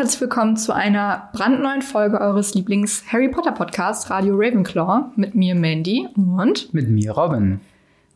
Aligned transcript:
Herzlich 0.00 0.22
willkommen 0.22 0.56
zu 0.56 0.72
einer 0.72 1.28
brandneuen 1.34 1.82
Folge 1.82 2.18
eures 2.22 2.54
Lieblings-Harry 2.54 3.28
Potter 3.28 3.52
Podcasts 3.52 4.08
Radio 4.08 4.34
Ravenclaw 4.34 5.12
mit 5.16 5.34
mir 5.34 5.54
Mandy 5.54 6.08
und 6.16 6.72
mit 6.72 6.88
mir 6.88 7.12
Robin. 7.12 7.60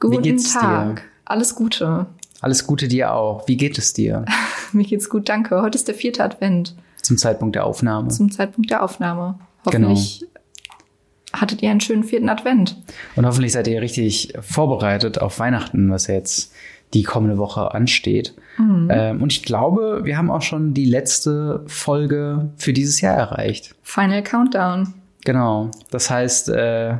Guten 0.00 0.16
Wie 0.16 0.30
geht's 0.30 0.54
Tag. 0.54 0.96
Dir? 0.96 1.02
Alles 1.26 1.54
Gute. 1.54 2.06
Alles 2.40 2.66
Gute 2.66 2.88
dir 2.88 3.12
auch. 3.12 3.46
Wie 3.48 3.58
geht 3.58 3.76
es 3.76 3.92
dir? 3.92 4.24
mir 4.72 4.84
geht's 4.84 5.10
gut, 5.10 5.28
danke. 5.28 5.60
Heute 5.60 5.76
ist 5.76 5.86
der 5.86 5.94
vierte 5.94 6.24
Advent. 6.24 6.74
Zum 7.02 7.18
Zeitpunkt 7.18 7.54
der 7.54 7.66
Aufnahme. 7.66 8.08
Zum 8.08 8.30
Zeitpunkt 8.32 8.70
der 8.70 8.82
Aufnahme. 8.82 9.38
Hoffentlich 9.66 10.20
genau. 10.20 11.38
hattet 11.38 11.62
ihr 11.62 11.70
einen 11.70 11.82
schönen 11.82 12.04
vierten 12.04 12.30
Advent. 12.30 12.82
Und 13.14 13.26
hoffentlich 13.26 13.52
seid 13.52 13.66
ihr 13.68 13.82
richtig 13.82 14.32
vorbereitet 14.40 15.18
auf 15.18 15.38
Weihnachten, 15.38 15.90
was 15.90 16.06
jetzt 16.06 16.50
die 16.94 17.02
kommende 17.02 17.38
Woche 17.38 17.74
ansteht. 17.74 18.34
Mhm. 18.58 18.88
Ähm, 18.90 19.22
und 19.22 19.32
ich 19.32 19.42
glaube, 19.42 20.00
wir 20.04 20.16
haben 20.16 20.30
auch 20.30 20.42
schon 20.42 20.74
die 20.74 20.84
letzte 20.84 21.64
Folge 21.66 22.50
für 22.56 22.72
dieses 22.72 23.00
Jahr 23.00 23.16
erreicht. 23.16 23.74
Final 23.82 24.22
Countdown. 24.22 24.94
Genau. 25.24 25.70
Das 25.90 26.10
heißt, 26.10 26.50
äh, 26.50 26.98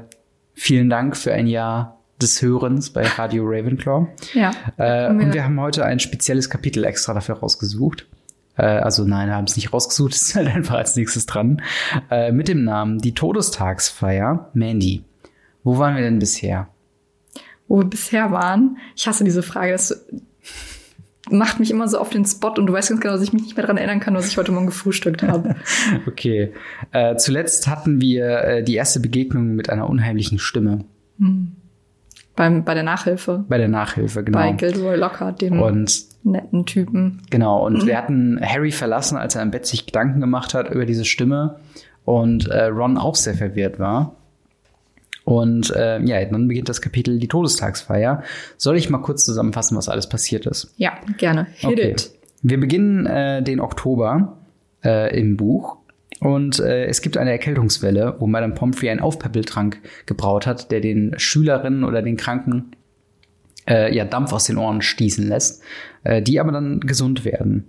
vielen 0.55 0.91
Dank 0.91 1.17
für 1.17 1.33
ein 1.33 1.47
Jahr 1.47 1.99
des 2.21 2.41
Hörens 2.43 2.91
bei 2.91 3.07
Radio 3.07 3.45
Ravenclaw. 3.47 4.07
Ja. 4.33 4.53
Äh, 4.77 5.11
und 5.11 5.33
wir 5.33 5.45
haben 5.45 5.61
heute 5.61 5.85
ein 5.85 5.99
spezielles 5.99 6.49
Kapitel 6.49 6.85
extra 6.85 7.15
dafür 7.15 7.37
rausgesucht. 7.37 8.07
Äh, 8.57 8.63
also 8.63 9.05
nein, 9.05 9.31
haben 9.31 9.45
es 9.45 9.57
nicht 9.57 9.73
rausgesucht, 9.73 10.13
es 10.15 10.23
ist 10.23 10.35
halt 10.35 10.49
einfach 10.49 10.77
als 10.77 10.97
nächstes 10.97 11.27
dran. 11.27 11.63
Äh, 12.11 12.33
mit 12.33 12.49
dem 12.49 12.65
Namen 12.65 12.99
Die 12.99 13.15
Todestagsfeier 13.15 14.51
Mandy. 14.55 15.05
Wo 15.63 15.79
waren 15.79 15.97
wir 15.97 16.03
denn 16.03 16.19
bisher? 16.19 16.69
Wo 17.75 17.81
wir 17.81 17.91
bisher 17.91 18.31
waren. 18.31 18.79
Ich 18.95 19.09
hasse 19.09 19.25
diese 19.25 19.43
Frage. 19.43 19.73
Das 19.73 20.07
macht 21.29 21.59
mich 21.59 21.73
immer 21.73 21.89
so 21.89 21.99
auf 21.99 22.09
den 22.09 22.25
Spot 22.25 22.53
und 22.57 22.67
du 22.67 22.73
weißt 22.73 22.91
ganz 22.91 23.01
genau, 23.01 23.15
dass 23.15 23.23
ich 23.23 23.33
mich 23.33 23.43
nicht 23.43 23.57
mehr 23.57 23.65
daran 23.67 23.79
erinnern 23.79 23.99
kann, 23.99 24.15
was 24.15 24.29
ich 24.29 24.37
heute 24.37 24.53
Morgen 24.53 24.67
gefrühstückt 24.67 25.25
habe. 25.25 25.57
okay. 26.07 26.53
Äh, 26.93 27.17
zuletzt 27.17 27.67
hatten 27.67 28.01
wir 28.01 28.45
äh, 28.45 28.63
die 28.63 28.77
erste 28.77 29.01
Begegnung 29.01 29.57
mit 29.57 29.71
einer 29.71 29.91
unheimlichen 29.91 30.39
Stimme. 30.39 30.85
Hm. 31.19 31.57
Beim, 32.37 32.65
bei 32.65 32.75
der 32.75 32.83
Nachhilfe. 32.85 33.45
Bei 33.49 33.59
der 33.59 33.69
Nachhilfe, 33.69 34.23
genau. 34.23 34.39
Bei 34.39 34.53
Gilderoy 34.53 34.97
Lockhart, 34.97 35.41
dem 35.41 35.61
und, 35.61 36.05
netten 36.25 36.67
Typen. 36.67 37.23
Genau, 37.31 37.67
und 37.67 37.83
mhm. 37.83 37.87
wir 37.87 37.99
hatten 37.99 38.41
Harry 38.41 38.71
verlassen, 38.71 39.17
als 39.17 39.35
er 39.35 39.43
im 39.43 39.51
Bett 39.51 39.67
sich 39.67 39.87
Gedanken 39.87 40.21
gemacht 40.21 40.55
hat 40.55 40.71
über 40.71 40.85
diese 40.85 41.05
Stimme 41.05 41.57
und 42.05 42.49
äh, 42.49 42.67
Ron 42.67 42.99
auch 42.99 43.17
sehr 43.17 43.35
verwirrt 43.35 43.81
war. 43.81 44.17
Und 45.25 45.75
äh, 45.75 46.01
ja, 46.03 46.25
dann 46.25 46.49
beginnt 46.49 46.69
das 46.69 46.83
Kapitel 46.83 47.19
die 47.19 47.29
Todestagsfeier. 47.29 48.23
Soll 48.57 48.77
ich 48.77 48.91
mal 48.91 48.99
kurz 48.99 49.25
zusammenfassen, 49.25 49.77
was 49.77 49.89
alles 49.89 50.09
passiert 50.09 50.47
ist? 50.47 50.75
Ja, 50.77 50.99
gerne. 51.17 51.47
Hit 51.55 51.71
okay. 51.71 51.91
it. 51.91 52.11
Wir 52.43 52.61
beginnen 52.61 53.07
äh, 53.07 53.43
den 53.43 53.59
Oktober 53.61 54.37
äh, 54.85 55.19
im 55.19 55.37
Buch 55.39 55.79
und 56.21 56.61
äh, 56.61 56.87
es 56.87 57.01
gibt 57.01 57.17
eine 57.17 57.31
Erkältungswelle, 57.31 58.17
wo 58.19 58.27
Madame 58.27 58.55
Pomfrey 58.55 58.91
einen 58.91 59.01
Aufpäppeltrank 59.01 59.79
gebraut 60.07 60.47
hat, 60.47 60.71
der 60.71 60.81
den 60.81 61.15
Schülerinnen 61.19 61.85
oder 61.85 62.03
den 62.03 62.17
Kranken 62.17 62.73
äh, 63.69 63.95
ja, 63.95 64.05
Dampf 64.05 64.33
aus 64.33 64.45
den 64.45 64.59
Ohren 64.59 64.83
stießen 64.83 65.27
lässt, 65.27 65.63
äh, 66.03 66.23
die 66.23 66.39
aber 66.41 66.53
dann 66.53 66.81
gesund 66.81 67.25
werden. 67.25 67.69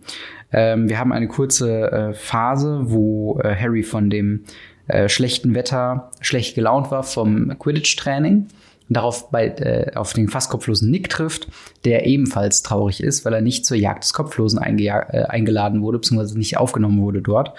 Ähm, 0.51 0.89
wir 0.89 0.99
haben 0.99 1.11
eine 1.11 1.27
kurze 1.27 1.91
äh, 1.91 2.13
Phase, 2.13 2.81
wo 2.83 3.39
äh, 3.39 3.55
Harry 3.55 3.83
von 3.83 4.09
dem 4.09 4.43
äh, 4.87 5.09
schlechten 5.09 5.55
Wetter 5.55 6.11
schlecht 6.21 6.55
gelaunt 6.55 6.91
war 6.91 7.03
vom 7.03 7.57
Quidditch-Training 7.57 8.47
darauf 8.89 9.31
bei, 9.31 9.47
äh, 9.47 9.95
auf 9.95 10.13
den 10.13 10.27
fast 10.27 10.49
kopflosen 10.49 10.91
Nick 10.91 11.09
trifft, 11.09 11.47
der 11.85 12.05
ebenfalls 12.05 12.61
traurig 12.61 13.01
ist, 13.01 13.25
weil 13.25 13.33
er 13.33 13.41
nicht 13.41 13.65
zur 13.65 13.77
Jagd 13.77 14.03
des 14.03 14.13
Kopflosen 14.13 14.59
äh, 14.61 14.91
eingeladen 15.27 15.81
wurde, 15.81 15.97
beziehungsweise 15.97 16.37
nicht 16.37 16.57
aufgenommen 16.57 17.01
wurde 17.01 17.21
dort. 17.21 17.57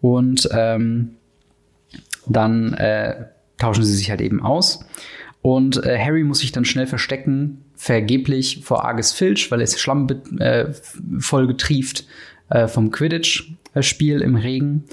Und 0.00 0.48
ähm, 0.52 1.16
dann 2.26 2.74
äh, 2.74 3.26
tauschen 3.58 3.84
sie 3.84 3.94
sich 3.94 4.10
halt 4.10 4.20
eben 4.20 4.42
aus. 4.42 4.84
Und 5.42 5.84
äh, 5.84 5.98
Harry 5.98 6.22
muss 6.22 6.38
sich 6.38 6.52
dann 6.52 6.64
schnell 6.64 6.86
verstecken, 6.86 7.64
vergeblich 7.74 8.60
vor 8.62 8.84
Argus 8.84 9.12
Filch, 9.12 9.50
weil 9.50 9.60
er 9.60 9.64
ist 9.64 9.80
Schlamm 9.80 10.06
äh, 10.38 10.66
voll 11.18 11.48
getrieft 11.48 12.06
äh, 12.50 12.68
vom 12.68 12.92
Quidditch-Spiel 12.92 14.20
im 14.20 14.36
Regen 14.36 14.84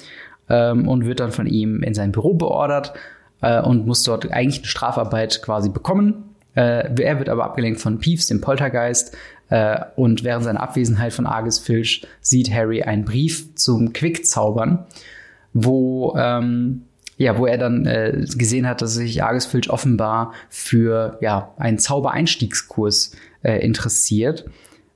ähm, 0.49 0.87
und 0.87 1.05
wird 1.05 1.19
dann 1.19 1.31
von 1.31 1.47
ihm 1.47 1.83
in 1.83 1.93
sein 1.93 2.11
Büro 2.11 2.33
beordert 2.33 2.93
äh, 3.41 3.61
und 3.61 3.85
muss 3.85 4.03
dort 4.03 4.31
eigentlich 4.31 4.59
eine 4.59 4.67
Strafarbeit 4.67 5.41
quasi 5.41 5.69
bekommen. 5.69 6.35
Äh, 6.55 7.01
er 7.01 7.19
wird 7.19 7.29
aber 7.29 7.45
abgelenkt 7.45 7.79
von 7.79 7.99
Peeves, 7.99 8.27
dem 8.27 8.41
Poltergeist, 8.41 9.15
äh, 9.49 9.79
und 9.95 10.23
während 10.23 10.43
seiner 10.43 10.61
Abwesenheit 10.61 11.13
von 11.13 11.25
Argus 11.25 11.59
Filch 11.59 12.05
sieht 12.21 12.53
Harry 12.53 12.83
einen 12.83 13.05
Brief 13.05 13.55
zum 13.55 13.93
Quickzaubern, 13.93 14.85
wo 15.53 16.15
ähm, 16.17 16.83
ja, 17.17 17.37
wo 17.37 17.45
er 17.45 17.57
dann 17.57 17.85
äh, 17.85 18.25
gesehen 18.37 18.65
hat, 18.65 18.81
dass 18.81 18.93
sich 18.93 19.23
Argus 19.23 19.45
Filch 19.45 19.69
offenbar 19.69 20.33
für 20.49 21.17
ja 21.19 21.53
einen 21.57 21.77
Zaubereinstiegskurs 21.77 23.11
äh, 23.43 23.59
interessiert 23.59 24.45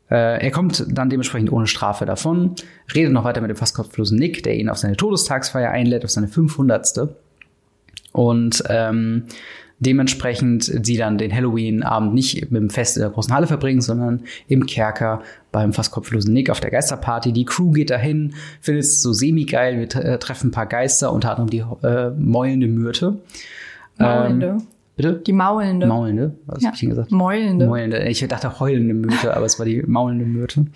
er 0.09 0.51
kommt 0.51 0.85
dann 0.89 1.09
dementsprechend 1.09 1.51
ohne 1.51 1.65
Strafe 1.65 2.05
davon, 2.05 2.55
redet 2.93 3.13
noch 3.13 3.23
weiter 3.23 3.41
mit 3.41 3.49
dem 3.49 3.57
fast 3.57 3.75
kopflosen 3.75 4.19
Nick, 4.19 4.43
der 4.43 4.55
ihn 4.55 4.69
auf 4.69 4.77
seine 4.77 4.95
Todestagsfeier 4.95 5.71
einlädt, 5.71 6.03
auf 6.03 6.11
seine 6.11 6.27
500. 6.27 7.09
Und 8.11 8.63
ähm, 8.69 9.23
dementsprechend 9.79 10.63
sie 10.63 10.97
dann 10.97 11.17
den 11.17 11.33
Halloween-Abend 11.33 12.13
nicht 12.13 12.51
mit 12.51 12.61
dem 12.61 12.69
Fest 12.69 12.95
in 12.97 13.01
der 13.01 13.09
großen 13.09 13.33
Halle 13.33 13.47
verbringen, 13.47 13.81
sondern 13.81 14.23
im 14.47 14.65
Kerker 14.65 15.21
beim 15.51 15.73
fast 15.73 15.91
kopflosen 15.91 16.33
Nick 16.33 16.49
auf 16.49 16.59
der 16.59 16.71
Geisterparty. 16.71 17.33
Die 17.33 17.45
Crew 17.45 17.71
geht 17.71 17.89
dahin, 17.89 18.33
findet 18.61 18.83
es 18.83 19.01
so 19.01 19.13
semi-geil. 19.13 19.77
Wir 19.77 20.03
äh, 20.03 20.19
treffen 20.19 20.47
ein 20.47 20.51
paar 20.51 20.67
Geister, 20.67 21.11
unter 21.11 21.31
anderem 21.31 21.49
die 21.49 21.63
äh, 21.85 22.11
Mäulende 22.11 22.67
Myrte. 22.67 23.19
Maulende. 23.97 24.47
Ähm, 24.47 24.67
Bitte? 24.95 25.13
Die 25.25 25.33
maulende. 25.33 25.87
Maulende, 25.87 26.35
was 26.45 26.61
ja. 26.61 26.67
hab 26.67 26.75
ich 26.75 26.81
denn 26.81 26.89
gesagt? 26.89 27.11
Maulende. 27.11 27.65
Maulende. 27.65 28.07
Ich 28.07 28.25
dachte 28.27 28.59
heulende 28.59 28.93
Myrte, 28.93 29.35
aber 29.35 29.45
es 29.45 29.57
war 29.57 29.65
die 29.65 29.81
maulende 29.81 30.25
Myrte. 30.25 30.67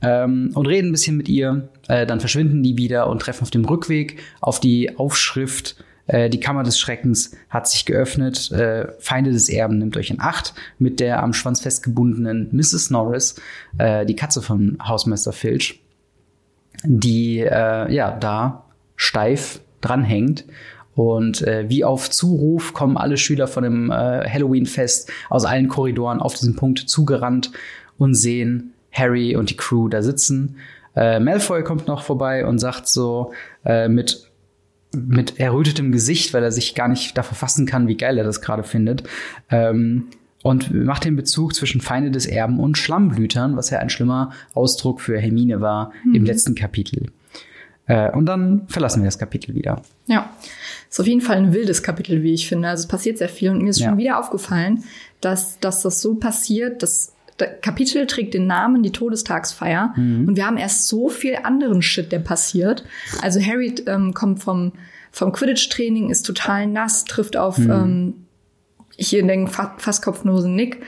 Ähm, 0.00 0.50
und 0.54 0.66
reden 0.66 0.88
ein 0.88 0.92
bisschen 0.92 1.16
mit 1.16 1.28
ihr. 1.28 1.68
Äh, 1.88 2.06
dann 2.06 2.20
verschwinden 2.20 2.62
die 2.62 2.78
wieder 2.78 3.08
und 3.08 3.20
treffen 3.20 3.42
auf 3.42 3.50
dem 3.50 3.64
Rückweg 3.66 4.18
auf 4.40 4.60
die 4.60 4.96
Aufschrift 4.96 5.76
äh, 6.06 6.30
Die 6.30 6.40
Kammer 6.40 6.62
des 6.62 6.78
Schreckens 6.78 7.36
hat 7.50 7.68
sich 7.68 7.84
geöffnet. 7.84 8.50
Äh, 8.50 8.88
Feinde 8.98 9.30
des 9.30 9.48
Erben 9.50 9.78
nimmt 9.78 9.96
euch 9.96 10.10
in 10.10 10.20
Acht 10.20 10.54
mit 10.78 10.98
der 10.98 11.22
am 11.22 11.34
Schwanz 11.34 11.60
festgebundenen 11.60 12.48
Mrs. 12.52 12.90
Norris, 12.90 13.36
äh, 13.76 14.06
die 14.06 14.16
Katze 14.16 14.40
von 14.40 14.78
Hausmeister 14.82 15.32
Filch, 15.32 15.82
die 16.84 17.40
äh, 17.40 17.92
ja 17.92 18.10
da 18.10 18.64
steif 18.96 19.60
dranhängt 19.80 20.44
und 21.00 21.40
äh, 21.40 21.64
wie 21.70 21.82
auf 21.82 22.10
Zuruf 22.10 22.74
kommen 22.74 22.98
alle 22.98 23.16
Schüler 23.16 23.48
von 23.48 23.62
dem 23.62 23.90
äh, 23.90 24.28
Halloween-Fest 24.28 25.10
aus 25.30 25.46
allen 25.46 25.68
Korridoren 25.68 26.20
auf 26.20 26.34
diesen 26.34 26.56
Punkt 26.56 26.80
zugerannt 26.80 27.52
und 27.96 28.12
sehen 28.12 28.74
Harry 28.92 29.34
und 29.34 29.48
die 29.48 29.56
Crew 29.56 29.88
da 29.88 30.02
sitzen. 30.02 30.56
Äh, 30.94 31.18
Malfoy 31.18 31.64
kommt 31.64 31.86
noch 31.86 32.02
vorbei 32.02 32.44
und 32.44 32.58
sagt 32.58 32.86
so 32.86 33.32
äh, 33.64 33.88
mit 33.88 34.26
mit 34.92 35.40
errötetem 35.40 35.90
Gesicht, 35.90 36.34
weil 36.34 36.42
er 36.42 36.52
sich 36.52 36.74
gar 36.74 36.88
nicht 36.88 37.16
dafür 37.16 37.36
fassen 37.36 37.64
kann, 37.64 37.88
wie 37.88 37.96
geil 37.96 38.18
er 38.18 38.24
das 38.24 38.42
gerade 38.42 38.64
findet. 38.64 39.04
Ähm, 39.48 40.08
und 40.42 40.74
macht 40.74 41.06
den 41.06 41.16
Bezug 41.16 41.54
zwischen 41.54 41.80
Feinde 41.80 42.10
des 42.10 42.26
Erben 42.26 42.60
und 42.60 42.76
Schlammblütern, 42.76 43.56
was 43.56 43.70
ja 43.70 43.78
ein 43.78 43.88
schlimmer 43.88 44.32
Ausdruck 44.52 45.00
für 45.00 45.18
Hermine 45.18 45.62
war 45.62 45.92
mhm. 46.04 46.14
im 46.16 46.24
letzten 46.24 46.54
Kapitel. 46.54 47.06
Äh, 47.90 48.10
und 48.16 48.26
dann 48.26 48.62
verlassen 48.68 49.02
wir 49.02 49.06
das 49.06 49.18
Kapitel 49.18 49.54
wieder. 49.54 49.82
Ja, 50.06 50.30
ist 50.88 51.00
auf 51.00 51.06
jeden 51.06 51.20
Fall 51.20 51.36
ein 51.36 51.52
wildes 51.52 51.82
Kapitel, 51.82 52.22
wie 52.22 52.34
ich 52.34 52.48
finde. 52.48 52.68
Also 52.68 52.82
es 52.82 52.88
passiert 52.88 53.18
sehr 53.18 53.28
viel 53.28 53.50
und 53.50 53.62
mir 53.62 53.70
ist 53.70 53.80
ja. 53.80 53.88
schon 53.88 53.98
wieder 53.98 54.18
aufgefallen, 54.18 54.84
dass, 55.20 55.58
dass 55.60 55.82
das 55.82 56.00
so 56.00 56.14
passiert, 56.14 56.82
dass 56.82 57.12
das 57.36 57.48
Kapitel 57.62 58.06
trägt 58.06 58.34
den 58.34 58.46
Namen 58.46 58.82
die 58.82 58.92
Todestagsfeier 58.92 59.94
mhm. 59.96 60.28
und 60.28 60.36
wir 60.36 60.46
haben 60.46 60.58
erst 60.58 60.88
so 60.88 61.08
viel 61.08 61.36
anderen 61.42 61.80
Shit, 61.80 62.12
der 62.12 62.18
passiert. 62.18 62.84
Also 63.22 63.40
Harry 63.40 63.74
ähm, 63.86 64.12
kommt 64.14 64.42
vom 64.42 64.72
vom 65.12 65.32
Quidditch-Training, 65.32 66.10
ist 66.10 66.24
total 66.24 66.66
nass, 66.66 67.04
trifft 67.04 67.36
auf 67.36 67.58
mhm. 67.58 67.70
ähm, 67.70 68.14
hier 68.96 69.26
den 69.26 69.48
fast 69.48 70.02
kopflosen 70.02 70.54
Nick 70.54 70.82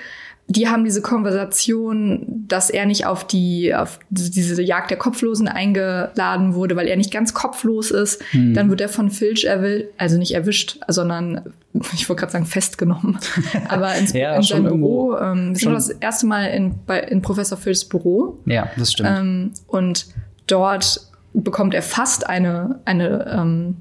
die 0.49 0.69
haben 0.69 0.85
diese 0.85 1.01
Konversation, 1.01 2.45
dass 2.49 2.69
er 2.69 2.85
nicht 2.85 3.07
auf 3.07 3.27
die 3.27 3.75
auf 3.75 4.01
diese 4.11 4.63
Jagd 4.63 4.91
der 4.91 4.99
Kopflosen 4.99 5.49
eingeladen 5.49 6.55
wurde, 6.55 6.77
weil 6.77 6.89
er 6.89 6.97
nicht 6.97 7.13
ganz 7.13 7.33
kopflos 7.33 7.91
ist. 7.91 8.23
Hm. 8.33 8.53
Dann 8.53 8.69
wird 8.69 8.81
er 8.81 8.89
von 8.89 9.11
Filch 9.11 9.45
erwischt, 9.45 9.87
also 9.97 10.19
nicht 10.19 10.35
erwischt, 10.35 10.79
sondern 10.89 11.53
ich 11.95 12.09
wollte 12.09 12.21
gerade 12.21 12.33
sagen 12.33 12.47
festgenommen, 12.47 13.19
aber 13.69 13.95
ins, 13.95 14.13
ja, 14.13 14.35
in 14.35 14.43
sein 14.43 14.65
Büro. 14.65 15.17
Ähm, 15.17 15.51
wir 15.55 15.59
sind 15.59 15.73
das 15.73 15.89
erste 15.89 16.27
Mal 16.27 16.47
in, 16.47 16.75
bei, 16.87 17.01
in 17.01 17.23
Professor 17.23 17.57
Filchs 17.57 17.85
Büro. 17.85 18.39
Ja, 18.45 18.71
das 18.77 18.93
stimmt. 18.93 19.11
Ähm, 19.11 19.53
und 19.69 20.07
dort 20.49 21.01
bekommt 21.33 21.73
er 21.73 21.83
fast 21.83 22.29
eine 22.29 22.81
eine 22.85 23.27
ähm, 23.33 23.77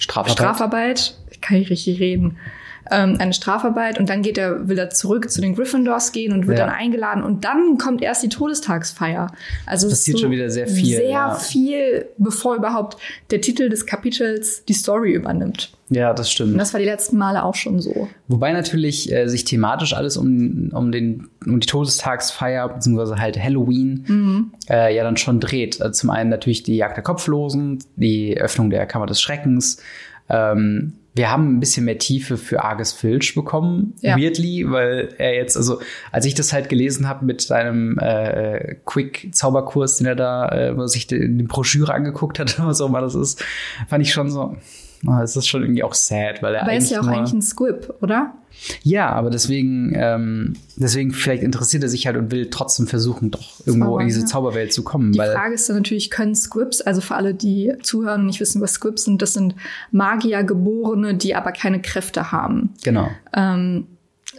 Strafarbeit. 0.00 0.32
Strafarbeit. 0.32 1.18
Ich 1.30 1.40
kann 1.40 1.58
nicht 1.58 1.70
richtig 1.70 2.00
reden 2.00 2.38
ähm, 2.90 3.16
eine 3.18 3.32
Strafarbeit 3.32 3.98
und 3.98 4.08
dann 4.08 4.22
geht 4.22 4.38
er, 4.38 4.68
will 4.68 4.78
er 4.78 4.90
zurück 4.90 5.30
zu 5.30 5.40
den 5.40 5.54
Gryffindors 5.54 6.12
gehen 6.12 6.32
und 6.32 6.46
wird 6.46 6.58
Ja. 6.58 6.66
dann 6.66 6.74
eingeladen 6.74 7.22
und 7.22 7.44
dann 7.44 7.78
kommt 7.78 8.02
erst 8.02 8.22
die 8.22 8.28
Todestagsfeier. 8.28 9.32
Also 9.66 9.86
es 9.86 9.92
Passiert 9.94 10.20
schon 10.20 10.30
wieder 10.30 10.50
sehr 10.50 10.66
viel, 10.66 10.96
Sehr 10.96 11.08
ja. 11.10 11.34
viel, 11.34 12.06
bevor 12.18 12.56
überhaupt 12.56 12.96
der 13.30 13.40
Titel 13.40 13.68
des 13.68 13.86
Kapitels 13.86 14.64
die 14.64 14.72
Story 14.74 15.12
übernimmt. 15.12 15.70
Ja, 15.90 16.12
das 16.12 16.30
stimmt. 16.30 16.52
Und 16.52 16.58
das 16.58 16.74
war 16.74 16.80
die 16.80 16.86
letzten 16.86 17.16
Male 17.16 17.42
auch 17.42 17.54
schon 17.54 17.80
so. 17.80 18.08
Wobei 18.26 18.52
natürlich 18.52 19.10
äh, 19.10 19.26
sich 19.26 19.44
thematisch 19.44 19.94
alles 19.94 20.18
um, 20.18 20.70
um, 20.74 20.92
den, 20.92 21.28
um 21.46 21.60
die 21.60 21.66
Todestagsfeier 21.66 22.68
beziehungsweise 22.68 23.16
halt 23.18 23.42
Halloween 23.42 24.50
äh, 24.68 24.94
ja 24.94 25.02
dann 25.02 25.16
schon 25.16 25.40
dreht. 25.40 25.80
Also 25.80 25.92
zum 25.92 26.10
einen 26.10 26.28
natürlich 26.28 26.62
die 26.62 26.76
Jagd 26.76 26.96
der 26.98 27.04
Kopflosen, 27.04 27.82
die 27.96 28.38
Öffnung 28.38 28.68
der 28.68 28.84
Kammer 28.86 29.06
des 29.06 29.20
Schreckens. 29.22 29.80
Ähm, 30.28 30.92
wir 31.18 31.30
haben 31.30 31.56
ein 31.56 31.60
bisschen 31.60 31.84
mehr 31.84 31.98
Tiefe 31.98 32.36
für 32.38 32.64
Argus 32.64 32.92
Filch 32.92 33.34
bekommen, 33.34 33.94
Ja. 34.00 34.16
weirdly, 34.16 34.64
weil 34.70 35.14
er 35.18 35.34
jetzt, 35.34 35.56
also 35.56 35.80
als 36.12 36.24
ich 36.24 36.34
das 36.34 36.52
halt 36.54 36.68
gelesen 36.70 37.06
habe 37.08 37.26
mit 37.26 37.42
seinem 37.42 37.98
äh, 37.98 38.76
Quick-Zauberkurs, 38.86 39.98
den 39.98 40.06
er 40.06 40.16
da, 40.16 40.48
äh, 40.48 40.76
wo 40.76 40.82
er 40.82 40.88
sich 40.88 41.06
die, 41.06 41.18
die 41.36 41.42
Broschüre 41.42 41.92
angeguckt 41.92 42.38
hat, 42.38 42.58
was 42.64 42.80
auch 42.80 42.88
immer 42.88 43.00
das 43.02 43.14
ist, 43.14 43.44
fand 43.88 44.02
ich 44.02 44.12
schon 44.12 44.30
so, 44.30 44.56
es 45.22 45.36
ist 45.36 45.46
schon 45.46 45.62
irgendwie 45.62 45.82
auch 45.82 45.94
sad, 45.94 46.42
weil 46.42 46.54
er 46.56 46.62
Aber 46.62 46.72
er 46.72 46.78
ist 46.78 46.90
ja 46.90 47.00
auch 47.00 47.04
nur- 47.04 47.14
eigentlich 47.16 47.32
ein 47.32 47.42
Squib, 47.42 47.92
oder? 48.02 48.34
ja, 48.82 49.10
aber 49.10 49.30
deswegen, 49.30 49.92
ähm, 49.94 50.54
deswegen 50.74 51.12
vielleicht 51.12 51.44
interessiert 51.44 51.84
er 51.84 51.88
sich 51.88 52.08
halt 52.08 52.16
und 52.16 52.32
will 52.32 52.50
trotzdem 52.50 52.88
versuchen, 52.88 53.30
doch 53.30 53.60
irgendwo 53.64 53.86
Zaubern, 53.90 54.00
in 54.02 54.08
diese 54.08 54.20
ja. 54.20 54.26
Zauberwelt 54.26 54.72
zu 54.72 54.82
kommen. 54.82 55.12
Die 55.12 55.18
weil, 55.20 55.32
Frage 55.32 55.54
ist 55.54 55.68
dann 55.68 55.76
natürlich, 55.76 56.10
können 56.10 56.34
Squibs, 56.34 56.80
also 56.80 57.00
für 57.00 57.14
alle, 57.14 57.34
die 57.34 57.72
zuhören 57.82 58.22
und 58.22 58.26
nicht 58.26 58.40
wissen, 58.40 58.60
was 58.60 58.72
Squibs 58.72 59.04
sind, 59.04 59.22
das 59.22 59.34
sind 59.34 59.54
Magiergeborene, 59.92 61.14
die 61.14 61.34
aber 61.34 61.52
keine 61.52 61.80
Kräfte 61.80 62.32
haben. 62.32 62.70
genau. 62.82 63.08
Ähm, 63.34 63.86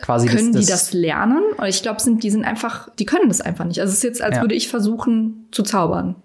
Quasi 0.02 0.28
können 0.28 0.54
die 0.54 0.66
das 0.66 0.94
lernen? 0.94 1.42
Oder 1.58 1.68
ich 1.68 1.82
glaube, 1.82 2.00
sind, 2.02 2.24
die 2.24 2.30
sind 2.30 2.46
einfach, 2.46 2.88
die 3.00 3.06
können 3.06 3.28
das 3.28 3.42
einfach 3.42 3.66
nicht. 3.66 3.82
Also 3.82 3.92
es 3.92 3.98
ist 3.98 4.04
jetzt, 4.04 4.22
als 4.22 4.38
Ja. 4.38 4.42
würde 4.44 4.56
ich 4.56 4.70
versuchen 4.70 5.48
zu 5.52 5.62
zaubern. 5.64 6.16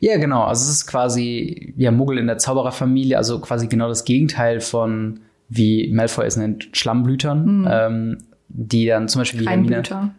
Ja, 0.00 0.16
genau. 0.18 0.42
Also 0.44 0.64
es 0.64 0.70
ist 0.70 0.86
quasi 0.86 1.74
ja 1.76 1.90
Muggel 1.90 2.18
in 2.18 2.26
der 2.26 2.38
Zaubererfamilie, 2.38 3.16
also 3.16 3.40
quasi 3.40 3.66
genau 3.68 3.88
das 3.88 4.04
Gegenteil 4.04 4.60
von 4.60 5.20
wie 5.48 5.90
Malfoy 5.92 6.26
es 6.26 6.36
nennt 6.36 6.68
Schlammblütern, 6.72 7.68
ähm, 7.70 8.18
die 8.48 8.86
dann 8.86 9.08
zum 9.08 9.20
Beispiel 9.20 9.40
wie 9.40 9.48
Hermine. 9.48 9.76
Reinblüter. 9.76 10.14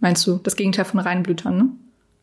Meinst 0.00 0.26
du? 0.26 0.40
Das 0.42 0.56
Gegenteil 0.56 0.84
von 0.84 0.98
Reinblütern, 1.00 1.56
ne? 1.56 1.68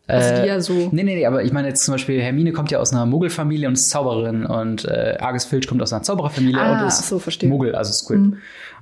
Also 0.10 0.30
Äh, 0.34 0.42
die 0.42 0.48
ja 0.48 0.60
so. 0.60 0.74
Nee, 0.74 1.04
nee, 1.04 1.16
nee, 1.16 1.26
aber 1.26 1.44
ich 1.44 1.52
meine 1.54 1.68
jetzt 1.68 1.84
zum 1.86 1.94
Beispiel, 1.94 2.22
Hermine 2.22 2.52
kommt 2.52 2.72
ja 2.72 2.80
aus 2.80 2.92
einer 2.92 3.06
Muggelfamilie 3.06 3.68
und 3.68 3.74
ist 3.74 3.90
Zauberin 3.90 4.46
und 4.46 4.86
äh, 4.86 5.18
Argus 5.20 5.46
Filch 5.46 5.68
kommt 5.68 5.82
aus 5.82 5.94
einer 5.94 6.04
Zaubererfamilie 6.04 6.60
Ah, 6.60 6.82
und 6.82 6.88
ist 6.88 7.08
so. 7.08 7.22
Mhm. 7.42 7.50
Muggel, 7.50 7.76
also 7.76 7.94
Squib. 7.94 8.38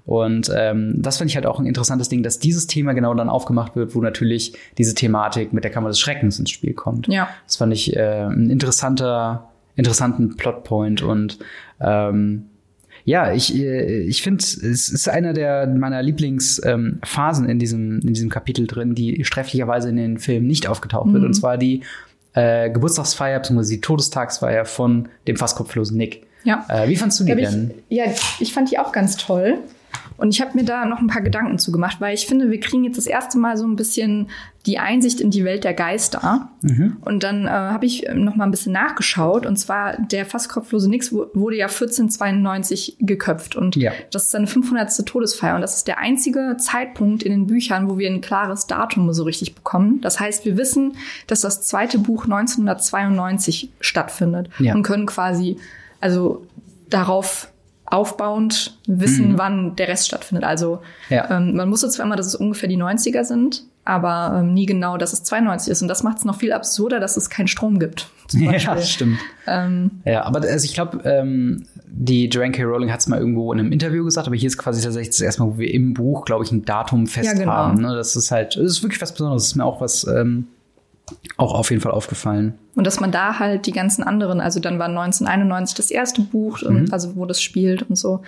Und 0.06 0.50
ähm, 0.56 0.94
das 0.96 1.18
finde 1.18 1.30
ich 1.32 1.36
halt 1.36 1.46
auch 1.46 1.60
ein 1.60 1.66
interessantes 1.66 2.08
Ding, 2.08 2.24
dass 2.24 2.40
dieses 2.40 2.66
Thema 2.66 2.94
genau 2.94 3.14
dann 3.14 3.28
aufgemacht 3.28 3.76
wird, 3.76 3.94
wo 3.94 4.00
natürlich 4.02 4.54
diese 4.78 4.96
Thematik 4.96 5.52
mit 5.52 5.66
der 5.66 5.72
Kammer 5.72 5.90
des 5.90 6.00
Schreckens 6.00 6.40
ins 6.40 6.50
Spiel 6.50 6.74
kommt. 6.74 7.08
Ja. 7.10 7.28
Das 7.46 7.58
fand 7.58 7.74
ich 7.74 7.94
äh, 7.94 8.24
ein 8.24 8.50
interessanter, 8.50 9.50
interessanten 9.76 10.38
Plotpoint 10.38 11.02
und 11.02 11.40
ähm, 11.82 12.46
ja, 13.07 13.31
ich, 13.31 13.56
äh, 13.56 14.01
ich 14.01 14.21
finde, 14.21 14.44
es 14.44 14.57
ist 14.89 15.07
einer 15.07 15.31
der 15.31 15.65
meiner 15.65 16.04
Lieblingsphasen 16.04 17.45
ähm, 17.45 17.50
in 17.50 17.57
diesem, 17.57 18.00
in 18.01 18.13
diesem 18.13 18.30
Kapitel 18.30 18.68
drin, 18.68 18.95
die 18.95 19.24
sträflicherweise 19.24 19.88
in 19.88 19.95
den 19.95 20.19
Filmen 20.19 20.45
nicht 20.45 20.68
aufgetaucht 20.68 21.13
wird. 21.13 21.24
Und 21.24 21.33
zwar 21.33 21.57
die 21.57 21.83
äh, 22.33 22.69
Geburtstagsfeier 22.69 23.39
bzw. 23.39 23.75
die 23.75 23.81
Todestagsfeier 23.81 24.65
von 24.65 25.07
dem 25.25 25.38
fast 25.38 25.56
kopflosen 25.56 25.95
Nick. 25.95 26.27
Ja. 26.44 26.65
Äh, 26.68 26.89
wie 26.89 26.98
fandst 26.98 27.21
du 27.21 27.24
die 27.24 27.33
bin 27.33 27.45
denn? 27.45 27.71
Ich, 27.88 27.98
ja, 27.98 28.04
ich 28.42 28.54
fand 28.54 28.71
die 28.71 28.77
auch 28.77 28.92
ganz 28.92 29.15
toll. 29.15 29.57
Und 30.18 30.30
ich 30.34 30.42
habe 30.42 30.52
mir 30.56 30.66
da 30.66 30.86
noch 30.86 31.00
ein 31.00 31.08
paar 31.08 31.22
Gedanken 31.22 31.60
zu 31.60 31.72
gemacht, 31.72 31.98
weil 32.00 32.14
ich 32.16 32.25
finde, 32.28 32.50
wir 32.52 32.60
kriegen 32.60 32.84
jetzt 32.84 32.98
das 32.98 33.06
erste 33.08 33.38
Mal 33.38 33.56
so 33.56 33.66
ein 33.68 33.75
bisschen 33.75 34.30
die 34.66 34.80
Einsicht 34.80 35.22
in 35.22 35.30
die 35.31 35.46
Welt 35.46 35.64
der 35.64 35.74
Geister. 35.74 36.50
Mhm. 36.62 36.98
Und 37.02 37.24
dann 37.24 37.46
äh, 37.46 37.50
habe 37.50 37.86
ich 37.86 38.06
noch 38.14 38.36
mal 38.36 38.44
ein 38.44 38.52
bisschen 38.52 38.74
nachgeschaut. 38.74 39.46
Und 39.46 39.56
zwar 39.58 39.96
der 40.02 40.25
fast 40.25 40.50
kopflose 40.50 40.90
Nix 40.90 41.14
wu- 41.14 41.28
wurde 41.34 41.56
ja 41.56 41.68
1492 41.68 42.98
geköpft. 43.00 43.56
Und 43.56 43.75
Ja. 43.75 43.92
das 44.12 44.24
ist 44.24 44.31
seine 44.31 44.48
500. 44.48 45.06
Todesfeier. 45.06 45.56
Und 45.56 45.62
das 45.62 45.75
ist 45.78 45.88
der 45.88 46.00
einzige 46.00 46.58
Zeitpunkt 46.60 47.24
in 47.24 47.31
den 47.31 47.48
Büchern, 47.48 47.90
wo 47.90 47.98
wir 47.98 48.10
ein 48.10 48.19
klares 48.19 48.68
Datum 48.68 49.14
so 49.14 49.24
richtig 49.24 49.56
bekommen. 49.56 50.02
Das 50.02 50.19
heißt, 50.19 50.44
wir 50.46 50.58
wissen, 50.58 50.94
dass 51.28 51.42
das 51.42 51.62
zweite 51.62 52.00
Buch 52.00 52.25
1992 52.25 53.69
stattfindet. 53.80 54.50
Ja. 54.60 54.74
Und 54.74 54.84
können 54.84 55.06
quasi 55.06 55.58
also 56.02 56.46
darauf 56.90 57.50
aufbauend 57.89 58.78
wissen, 58.86 59.38
wann 59.38 59.75
der 59.75 59.88
Rest 59.88 60.07
stattfindet. 60.07 60.44
Also 60.44 60.75
Mhm. 61.10 61.16
Ja. 61.16 61.38
ähm, 61.38 61.56
man 61.56 61.72
wusste 61.72 61.89
zwar 61.89 62.06
immer, 62.06 62.16
dass 62.16 62.28
es 62.28 62.36
ungefähr 62.36 62.68
die 62.69 62.78
90er 62.78 63.24
sind, 63.24 63.63
aber 63.86 64.39
ähm, 64.42 64.54
nie 64.54 64.66
genau, 64.66 64.98
dass 64.98 65.13
es 65.13 65.24
92 65.24 65.72
ist. 65.72 65.81
Und 65.81 65.88
das 65.88 66.04
macht 66.04 66.18
es 66.18 66.25
noch 66.25 66.38
viel 66.38 66.51
absurder, 66.51 67.00
dass 67.00 67.16
es 67.18 67.30
keinen 67.30 67.48
Strom 67.48 67.80
gibt. 67.80 68.10
Ja, 68.34 68.78
stimmt. 68.81 69.19
Ähm, 69.48 69.92
Ja, 70.06 70.24
aber 70.25 70.42
also 70.42 70.66
ich 70.66 70.74
glaube, 70.74 71.00
ähm, 71.06 71.66
die 71.89 72.28
Joanne 72.28 72.51
K. 72.51 72.63
Rowling 72.63 72.92
hat 72.92 73.00
es 73.00 73.07
mal 73.07 73.19
irgendwo 73.19 73.54
in 73.54 73.60
einem 73.60 73.72
Interview 73.72 74.04
gesagt, 74.04 74.28
aber 74.28 74.36
hier 74.36 74.48
ist 74.48 74.57
quasi 74.57 74.81
tatsächlich 74.83 75.10
das 75.16 75.22
erste 75.22 75.44
Mal, 75.44 75.54
wo 75.54 75.57
wir 75.57 75.74
im 75.74 75.94
Buch, 75.94 76.25
glaube 76.25 76.44
ich, 76.44 76.51
ein 76.51 76.66
Datum 76.66 77.07
fest 77.07 77.28
Ja, 77.28 77.33
genau. 77.33 77.51
haben. 77.54 77.81
Ne? 77.81 77.95
Das 77.95 78.18
ist 78.18 78.30
halt, 78.31 78.57
das 78.57 78.63
ist 78.66 78.83
wirklich 78.83 79.01
was 79.01 79.13
Besonderes. 79.13 79.44
Das 79.44 79.51
ist 79.51 79.56
mir 79.56 79.63
auch 79.63 79.80
was 79.80 80.06
ähm, 80.06 80.48
auch 81.38 81.54
auf 81.54 81.69
jeden 81.69 81.81
Fall 81.81 81.92
aufgefallen. 81.92 82.56
und 82.75 82.86
dass 82.86 83.00
man 83.00 83.12
da 83.12 83.39
halt 83.39 83.65
die 83.65 83.71
ganzen 83.71 84.04
anderen, 84.04 84.39
also 84.39 84.59
dann 84.59 84.77
war 84.80 84.88
1991 84.88 85.75
das 85.75 85.89
erste 85.92 86.21
Buch, 86.21 86.62
Mhm. 86.62 86.68
und, 86.68 86.94
also 86.94 87.15
wo 87.15 87.25
das 87.25 87.42
spielt 87.42 87.83
und 87.89 87.95
so, 87.95 88.21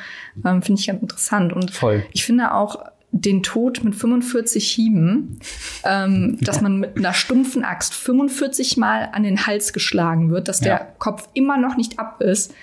ähm, 0.45 0.61
finde 0.61 0.79
ich 0.81 0.87
ganz 0.87 1.01
interessant. 1.01 1.53
Und 1.53 1.71
Voll. 1.71 2.03
ich 2.13 2.23
finde 2.25 2.53
auch 2.53 2.79
den 3.11 3.41
Tod 3.43 3.83
mit 3.83 3.95
45 3.95 4.67
Hieben, 4.69 5.39
ähm, 5.83 6.37
dass 6.41 6.61
man 6.61 6.77
mit 6.79 6.97
einer 6.97 7.13
stumpfen 7.13 7.63
Axt 7.63 7.93
45 7.95 8.77
Mal 8.77 9.09
an 9.11 9.23
den 9.23 9.45
Hals 9.47 9.73
geschlagen 9.73 10.29
wird, 10.31 10.47
dass 10.47 10.59
der 10.59 10.73
Ja. 10.73 10.87
Kopf 10.99 11.27
immer 11.33 11.57
noch 11.57 11.75
nicht 11.77 11.97
ab 11.99 12.21
ist. 12.21 12.53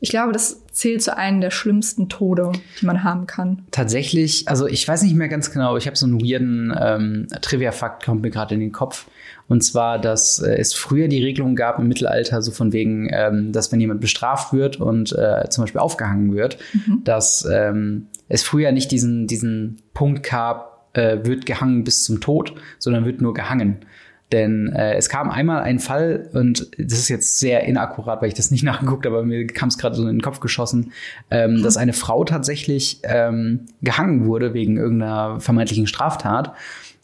Ich 0.00 0.10
glaube, 0.10 0.32
das 0.32 0.64
zählt 0.72 1.02
zu 1.02 1.16
einem 1.16 1.40
der 1.40 1.50
schlimmsten 1.50 2.08
Tode, 2.08 2.52
die 2.80 2.86
man 2.86 3.04
haben 3.04 3.26
kann. 3.26 3.66
Tatsächlich, 3.70 4.48
also 4.48 4.66
ich 4.66 4.86
weiß 4.86 5.02
nicht 5.02 5.14
mehr 5.14 5.28
ganz 5.28 5.50
genau, 5.50 5.76
ich 5.76 5.86
habe 5.86 5.96
so 5.96 6.06
einen 6.06 6.20
weirden 6.20 6.74
ähm, 6.78 7.26
Trivia-Fakt, 7.40 8.04
kommt 8.04 8.22
mir 8.22 8.30
gerade 8.30 8.54
in 8.54 8.60
den 8.60 8.72
Kopf. 8.72 9.06
Und 9.48 9.62
zwar, 9.62 9.98
dass 9.98 10.38
äh, 10.38 10.54
es 10.54 10.74
früher 10.74 11.08
die 11.08 11.22
Regelung 11.22 11.56
gab 11.56 11.78
im 11.78 11.88
Mittelalter, 11.88 12.42
so 12.42 12.52
von 12.52 12.72
wegen, 12.72 13.08
ähm, 13.12 13.52
dass 13.52 13.70
wenn 13.72 13.80
jemand 13.80 14.00
bestraft 14.00 14.52
wird 14.52 14.80
und 14.80 15.12
äh, 15.12 15.48
zum 15.50 15.64
Beispiel 15.64 15.80
aufgehangen 15.80 16.32
wird, 16.34 16.58
dass 17.04 17.46
ähm, 17.50 18.06
es 18.28 18.42
früher 18.42 18.72
nicht 18.72 18.90
diesen, 18.90 19.26
diesen 19.26 19.82
Punkt 19.94 20.22
gab, 20.22 20.88
äh, 20.94 21.18
wird 21.24 21.46
gehangen 21.46 21.84
bis 21.84 22.04
zum 22.04 22.20
Tod, 22.20 22.54
sondern 22.78 23.04
wird 23.04 23.20
nur 23.20 23.34
gehangen. 23.34 23.84
Denn 24.32 24.72
äh, 24.72 24.94
es 24.94 25.08
kam 25.08 25.30
einmal 25.30 25.62
ein 25.62 25.78
Fall, 25.78 26.28
und 26.32 26.70
das 26.78 26.98
ist 26.98 27.08
jetzt 27.08 27.38
sehr 27.38 27.64
inakkurat, 27.64 28.20
weil 28.22 28.28
ich 28.28 28.34
das 28.34 28.50
nicht 28.50 28.64
nachgeguckt 28.64 29.06
habe, 29.06 29.18
aber 29.18 29.26
mir 29.26 29.46
kam 29.46 29.68
es 29.68 29.78
gerade 29.78 29.94
so 29.94 30.02
in 30.02 30.16
den 30.16 30.22
Kopf 30.22 30.40
geschossen, 30.40 30.92
ähm, 31.30 31.62
dass 31.62 31.76
eine 31.76 31.92
Frau 31.92 32.24
tatsächlich 32.24 33.00
ähm, 33.04 33.66
gehangen 33.82 34.26
wurde 34.26 34.54
wegen 34.54 34.76
irgendeiner 34.76 35.40
vermeintlichen 35.40 35.86
Straftat 35.86 36.54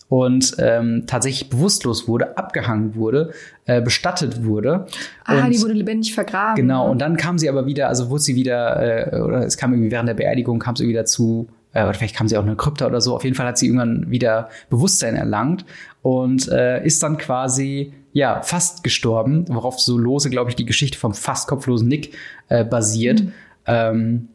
und 0.08 0.56
ähm, 0.58 1.04
tatsächlich 1.06 1.50
bewusstlos 1.50 2.08
wurde, 2.08 2.38
abgehangen 2.38 2.94
wurde, 2.94 3.32
äh, 3.66 3.82
bestattet 3.82 4.44
wurde. 4.44 4.87
Ah, 5.25 5.44
und 5.44 5.50
die 5.54 5.61
wurde 5.61 5.75
lebendig 5.75 6.14
vergraben. 6.14 6.56
Genau, 6.56 6.90
und 6.90 6.99
dann 7.00 7.16
kam 7.18 7.38
sie 7.38 7.49
aber 7.49 7.66
wieder, 7.66 7.88
also 7.88 8.08
wurde 8.08 8.23
sie 8.23 8.35
wieder, 8.35 9.12
äh, 9.12 9.20
oder 9.20 9.44
es 9.44 9.58
kam 9.58 9.73
irgendwie 9.73 9.90
während 9.90 10.08
der 10.08 10.14
Beerdigung, 10.14 10.58
kam 10.58 10.76
sie 10.76 10.88
wieder 10.88 11.04
zu, 11.04 11.49
äh, 11.72 11.82
oder 11.82 11.94
vielleicht 11.94 12.16
kam 12.16 12.28
sie 12.28 12.37
auch 12.37 12.42
in 12.42 12.48
eine 12.48 12.56
Krypta 12.56 12.87
oder 12.87 13.00
so, 13.00 13.14
auf 13.14 13.25
jeden 13.25 13.37
Fall 13.37 13.46
hat 13.46 13.58
sie 13.58 13.66
irgendwann 13.66 14.10
wieder 14.10 14.48
Bewusstsein 14.70 15.16
erlangt 15.16 15.64
und 16.02 16.48
äh, 16.48 16.84
ist 16.84 17.02
dann 17.02 17.18
quasi, 17.18 17.92
ja, 18.12 18.42
fast 18.42 18.82
gestorben, 18.82 19.44
worauf 19.48 19.78
so 19.78 19.98
lose, 19.98 20.30
glaube 20.30 20.50
ich, 20.50 20.56
die 20.56 20.66
Geschichte 20.66 20.98
vom 20.98 21.14
fast 21.14 21.48
kopflosen 21.48 21.88
Nick 21.88 22.14
äh, 22.48 22.64
basiert. 22.64 23.22
Ähm, 23.66 24.28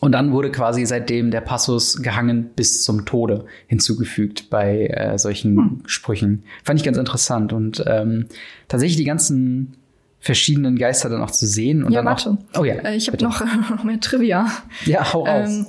und 0.00 0.12
dann 0.12 0.32
wurde 0.32 0.50
quasi 0.50 0.84
seitdem 0.84 1.30
der 1.30 1.42
Passus 1.42 2.02
gehangen 2.02 2.50
bis 2.56 2.82
zum 2.82 3.04
Tode 3.04 3.44
hinzugefügt 3.68 4.50
bei 4.50 4.88
äh, 4.88 5.16
solchen 5.16 5.84
Sprüchen. 5.86 6.42
Fand 6.64 6.80
ich 6.80 6.84
ganz 6.84 6.98
interessant. 6.98 7.52
Und 7.52 7.84
ähm, 7.86 8.26
tatsächlich 8.66 8.96
die 8.96 9.04
ganzen 9.04 9.76
verschiedenen 10.18 10.76
Geister 10.76 11.08
dann 11.08 11.22
auch 11.22 11.30
zu 11.30 11.46
sehen. 11.46 11.84
Und 11.84 11.92
Ja, 11.92 12.00
dann 12.00 12.06
warte. 12.06 12.38
Auch, 12.52 12.62
oh 12.62 12.64
ja. 12.64 12.74
Äh, 12.74 12.96
ich 12.96 13.08
habe 13.08 13.22
noch, 13.22 13.44
noch 13.70 13.84
mehr 13.84 14.00
Trivia. 14.00 14.48
Ja, 14.86 15.12
hau 15.12 15.24
raus. 15.24 15.48
Ähm, 15.48 15.66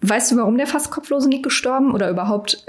weißt 0.00 0.32
du, 0.32 0.36
warum 0.36 0.56
der 0.56 0.66
fast 0.66 0.90
kopflose 0.90 1.28
Nick 1.28 1.42
gestorben 1.42 1.92
oder 1.92 2.10
überhaupt 2.10 2.64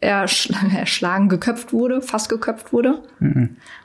erschl 0.00 0.54
erschlagen, 0.76 1.28
geköpft 1.28 1.72
wurde, 1.72 2.00
fast 2.00 2.28
geköpft 2.28 2.72
wurde? 2.72 3.02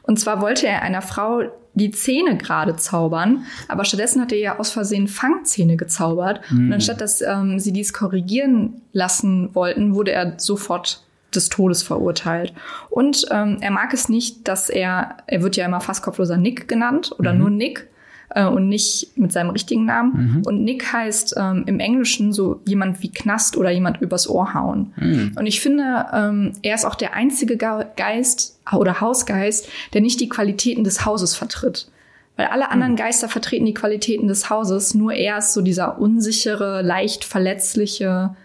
Und 0.04 0.20
zwar 0.20 0.42
wollte 0.42 0.68
er 0.68 0.82
einer 0.82 1.02
Frau 1.02 1.44
die 1.76 1.92
Zähne 1.92 2.38
gerade 2.38 2.76
zaubern, 2.76 3.46
aber 3.68 3.84
stattdessen 3.84 4.22
hat 4.22 4.32
er 4.32 4.38
ja 4.38 4.60
aus 4.60 4.70
Versehen 4.70 5.08
Fangzähne 5.08 5.76
gezaubert. 5.76 6.42
Und 6.52 6.74
anstatt 6.74 7.02
dass 7.02 7.22
ähm, 7.22 7.60
sie 7.60 7.74
dies 7.74 7.94
korrigieren 7.94 8.82
lassen 8.92 9.56
wollten, 9.56 9.96
wurde 9.96 10.12
er 10.12 10.36
sofort 10.38 11.04
des 11.36 11.50
Todes 11.50 11.82
verurteilt. 11.82 12.54
Und 12.90 13.26
ähm, 13.32 13.58
er 13.62 13.72
mag 13.72 13.94
es 13.94 14.08
nicht, 14.08 14.48
dass 14.48 14.70
er, 14.70 15.18
er 15.26 15.42
wird 15.42 15.56
ja 15.56 15.66
immer 15.66 15.82
fast 15.82 16.04
kopfloser 16.04 16.38
Nick 16.38 16.68
genannt 16.68 17.14
oder 17.18 17.34
nur 17.34 17.50
Nick. 17.50 17.88
Äh, 18.36 18.46
und 18.46 18.68
nicht 18.68 19.18
mit 19.18 19.32
seinem 19.32 19.52
richtigen 19.52 19.86
Namen. 19.86 20.36
Mhm. 20.36 20.42
Und 20.46 20.64
Nick 20.64 20.92
heißt 20.92 21.36
ähm, 21.38 21.64
im 21.68 21.80
Englischen 21.80 22.34
so 22.34 22.62
jemand 22.66 23.02
wie 23.02 23.12
Knast 23.12 23.58
oder 23.58 23.72
jemand 23.72 24.02
übers 24.02 24.30
Ohr 24.30 24.54
hauen. 24.54 24.94
Mhm. 24.98 25.34
Und 25.38 25.46
ich 25.46 25.62
finde, 25.62 26.06
ähm, 26.14 26.54
er 26.62 26.76
ist 26.76 26.86
auch 26.86 26.96
der 26.96 27.14
einzige 27.14 27.58
Geist 27.58 28.60
oder 28.72 29.02
Hausgeist, 29.02 29.70
der 29.94 30.02
nicht 30.02 30.20
die 30.20 30.30
Qualitäten 30.30 30.84
des 30.84 31.06
Hauses 31.06 31.36
vertritt. 31.36 31.88
Weil 32.36 32.48
alle 32.48 32.72
anderen 32.72 32.94
mhm. 32.94 32.98
Geister 32.98 33.30
vertreten 33.30 33.66
die 33.66 33.76
Qualitäten 33.76 34.28
des 34.28 34.50
Hauses, 34.50 34.96
nur 34.96 35.14
er 35.14 35.38
ist 35.38 35.54
so 35.54 35.62
dieser 35.62 36.00
unsichere, 36.00 36.82
leicht 36.82 37.24
verletzliche 37.26 38.36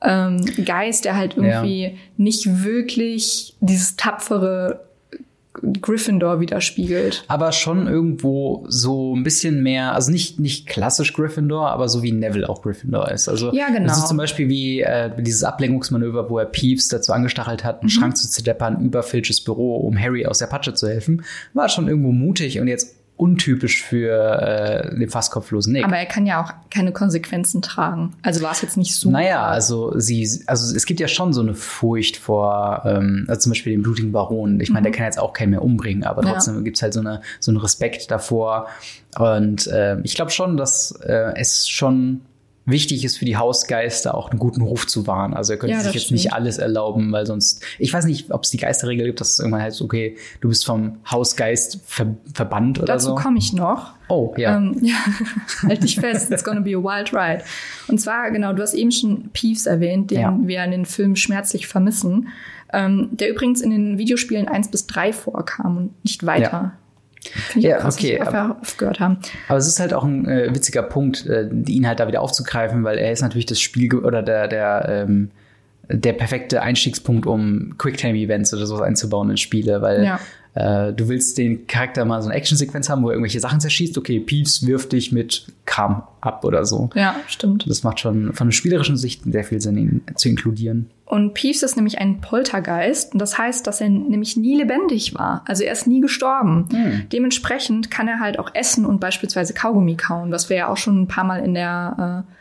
ähm, 0.00 0.44
Geist, 0.64 1.04
der 1.04 1.16
halt 1.16 1.36
irgendwie 1.36 1.84
ja. 1.84 1.90
nicht 2.16 2.64
wirklich 2.64 3.56
dieses 3.60 3.96
tapfere 3.96 4.84
Gryffindor 5.54 6.40
widerspiegelt. 6.40 7.24
Aber 7.28 7.52
schon 7.52 7.86
irgendwo 7.86 8.64
so 8.68 9.14
ein 9.14 9.22
bisschen 9.22 9.62
mehr, 9.62 9.94
also 9.94 10.10
nicht, 10.10 10.40
nicht 10.40 10.66
klassisch 10.66 11.12
Gryffindor, 11.12 11.70
aber 11.70 11.88
so 11.88 12.02
wie 12.02 12.12
Neville 12.12 12.48
auch 12.48 12.62
Gryffindor 12.62 13.10
ist. 13.10 13.28
Also 13.28 13.52
ja, 13.52 13.68
genau. 13.68 13.86
das 13.86 13.98
ist 13.98 14.08
zum 14.08 14.16
Beispiel 14.16 14.48
wie 14.48 14.80
äh, 14.80 15.10
dieses 15.22 15.44
Ablenkungsmanöver, 15.44 16.30
wo 16.30 16.38
er 16.38 16.46
Peeves 16.46 16.88
dazu 16.88 17.12
angestachelt 17.12 17.64
hat, 17.64 17.80
einen 17.80 17.86
mhm. 17.86 17.90
Schrank 17.90 18.16
zu 18.16 18.28
zerdeppern 18.30 18.82
über 18.82 19.02
Filches 19.02 19.42
Büro, 19.42 19.76
um 19.76 19.98
Harry 19.98 20.24
aus 20.26 20.38
der 20.38 20.46
Patsche 20.46 20.72
zu 20.72 20.88
helfen. 20.88 21.22
War 21.52 21.68
schon 21.68 21.86
irgendwo 21.86 22.12
mutig 22.12 22.58
und 22.58 22.68
jetzt 22.68 23.01
untypisch 23.16 23.82
für 23.82 24.40
äh, 24.42 24.98
den 24.98 25.08
fast 25.08 25.30
kopflosen 25.30 25.72
Nick. 25.72 25.84
Aber 25.84 25.96
er 25.96 26.06
kann 26.06 26.26
ja 26.26 26.42
auch 26.42 26.52
keine 26.70 26.92
Konsequenzen 26.92 27.62
tragen. 27.62 28.14
Also 28.22 28.42
war 28.42 28.52
es 28.52 28.62
jetzt 28.62 28.76
nicht 28.76 28.94
so. 28.94 29.10
Naja, 29.10 29.46
also 29.46 29.98
sie, 29.98 30.42
also 30.46 30.74
es 30.74 30.86
gibt 30.86 30.98
ja 30.98 31.08
schon 31.08 31.32
so 31.32 31.40
eine 31.40 31.54
Furcht 31.54 32.16
vor, 32.16 32.82
ähm, 32.84 33.26
also 33.28 33.42
zum 33.42 33.52
Beispiel 33.52 33.72
den 33.72 33.82
blutigen 33.82 34.12
Baron. 34.12 34.60
Ich 34.60 34.70
meine, 34.70 34.80
mhm. 34.80 34.92
der 34.92 34.92
kann 34.92 35.06
jetzt 35.06 35.20
auch 35.20 35.32
keinen 35.32 35.50
mehr 35.50 35.62
umbringen, 35.62 36.04
aber 36.04 36.22
trotzdem 36.22 36.56
ja. 36.56 36.60
gibt 36.62 36.78
es 36.78 36.82
halt 36.82 36.94
so, 36.94 37.00
eine, 37.00 37.20
so 37.38 37.50
einen 37.50 37.58
Respekt 37.58 38.10
davor. 38.10 38.68
Und 39.18 39.66
äh, 39.68 40.00
ich 40.02 40.14
glaube 40.14 40.30
schon, 40.30 40.56
dass 40.56 40.92
äh, 41.02 41.32
es 41.36 41.68
schon 41.68 42.22
wichtig 42.64 43.04
ist 43.04 43.16
für 43.18 43.24
die 43.24 43.36
Hausgeister 43.36 44.14
auch 44.14 44.30
einen 44.30 44.38
guten 44.38 44.62
Ruf 44.62 44.86
zu 44.86 45.06
wahren. 45.06 45.34
Also 45.34 45.54
er 45.54 45.58
könnte 45.58 45.76
ja, 45.76 45.80
sich 45.80 45.94
jetzt 45.94 46.04
stimmt. 46.04 46.20
nicht 46.20 46.32
alles 46.32 46.58
erlauben, 46.58 47.10
weil 47.12 47.26
sonst, 47.26 47.62
ich 47.78 47.92
weiß 47.92 48.04
nicht, 48.04 48.30
ob 48.30 48.44
es 48.44 48.50
die 48.50 48.58
Geisterregel 48.58 49.06
gibt, 49.06 49.20
dass 49.20 49.34
es 49.34 49.38
irgendwann 49.40 49.62
heißt, 49.62 49.82
okay, 49.82 50.16
du 50.40 50.48
bist 50.48 50.64
vom 50.64 50.98
Hausgeist 51.10 51.80
ver 51.84 52.14
verbannt 52.32 52.78
oder 52.78 52.86
Dazu 52.86 53.06
so. 53.06 53.14
Dazu 53.14 53.22
komme 53.22 53.38
ich 53.38 53.52
noch. 53.52 53.92
Oh, 54.08 54.34
ja. 54.36 54.56
Ähm, 54.56 54.78
ja, 54.82 54.94
halt 55.62 55.82
dich 55.82 55.96
fest, 55.96 56.30
it's 56.30 56.44
gonna 56.44 56.60
be 56.60 56.76
a 56.76 56.82
wild 56.82 57.12
ride. 57.12 57.42
Und 57.88 58.00
zwar, 58.00 58.30
genau, 58.30 58.52
du 58.52 58.62
hast 58.62 58.74
eben 58.74 58.92
schon 58.92 59.30
Peeves 59.32 59.66
erwähnt, 59.66 60.10
den 60.10 60.20
ja. 60.20 60.38
wir 60.42 60.64
in 60.64 60.70
den 60.70 60.86
Filmen 60.86 61.16
schmerzlich 61.16 61.66
vermissen. 61.66 62.28
Ähm, 62.72 63.10
der 63.12 63.30
übrigens 63.30 63.60
in 63.60 63.70
den 63.70 63.98
Videospielen 63.98 64.48
1 64.48 64.70
bis 64.70 64.86
3 64.86 65.12
vorkam 65.12 65.76
und 65.76 66.04
nicht 66.04 66.24
weiter. 66.24 66.50
Ja. 66.52 66.72
Finde 67.30 67.68
ja, 67.68 67.78
krass, 67.78 67.96
okay. 67.96 68.20
Aber, 68.20 68.56
aufgehört 68.60 69.00
haben. 69.00 69.18
Aber 69.48 69.58
es 69.58 69.66
ist 69.66 69.80
halt 69.80 69.94
auch 69.94 70.04
ein 70.04 70.26
äh, 70.26 70.54
witziger 70.54 70.82
Punkt, 70.82 71.26
äh, 71.26 71.48
ihn 71.66 71.86
halt 71.86 72.00
da 72.00 72.08
wieder 72.08 72.20
aufzugreifen, 72.20 72.84
weil 72.84 72.98
er 72.98 73.12
ist 73.12 73.22
natürlich 73.22 73.46
das 73.46 73.60
Spiel 73.60 73.94
oder 73.94 74.22
der, 74.22 74.48
der, 74.48 74.86
ähm, 74.88 75.30
der 75.92 76.14
perfekte 76.14 76.62
Einstiegspunkt, 76.62 77.26
um 77.26 77.76
Quicktime-Events 77.78 78.54
oder 78.54 78.66
sowas 78.66 78.82
einzubauen 78.82 79.30
in 79.30 79.36
Spiele, 79.36 79.82
weil 79.82 80.04
ja. 80.04 80.20
äh, 80.54 80.92
du 80.92 81.08
willst 81.08 81.36
den 81.38 81.66
Charakter 81.66 82.04
mal 82.04 82.22
so 82.22 82.28
eine 82.28 82.38
Action-Sequenz 82.38 82.88
haben, 82.88 83.02
wo 83.02 83.08
er 83.08 83.14
irgendwelche 83.14 83.40
Sachen 83.40 83.60
zerschießt. 83.60 83.96
Okay, 83.98 84.18
Peeves 84.20 84.66
wirft 84.66 84.92
dich 84.92 85.12
mit 85.12 85.46
Kram 85.66 86.04
ab 86.20 86.44
oder 86.44 86.64
so. 86.64 86.88
Ja, 86.94 87.16
stimmt. 87.26 87.68
Das 87.68 87.82
macht 87.82 88.00
schon 88.00 88.32
von 88.32 88.48
der 88.48 88.52
spielerischen 88.52 88.96
Sicht 88.96 89.22
sehr 89.24 89.44
viel 89.44 89.60
Sinn, 89.60 89.76
ihn 89.76 90.02
zu 90.14 90.28
inkludieren. 90.28 90.90
Und 91.04 91.34
Peeves 91.34 91.62
ist 91.62 91.76
nämlich 91.76 91.98
ein 91.98 92.22
Poltergeist. 92.22 93.12
Und 93.12 93.18
das 93.18 93.36
heißt, 93.36 93.66
dass 93.66 93.82
er 93.82 93.90
nämlich 93.90 94.38
nie 94.38 94.56
lebendig 94.56 95.14
war. 95.14 95.44
Also 95.46 95.62
er 95.62 95.72
ist 95.72 95.86
nie 95.86 96.00
gestorben. 96.00 96.68
Mhm. 96.72 97.02
Dementsprechend 97.12 97.90
kann 97.90 98.08
er 98.08 98.18
halt 98.18 98.38
auch 98.38 98.54
essen 98.54 98.86
und 98.86 98.98
beispielsweise 98.98 99.52
Kaugummi 99.52 99.96
kauen, 99.96 100.32
was 100.32 100.48
wir 100.48 100.56
ja 100.56 100.68
auch 100.68 100.78
schon 100.78 101.02
ein 101.02 101.08
paar 101.08 101.24
Mal 101.24 101.44
in 101.44 101.52
der 101.52 102.24
äh, 102.26 102.32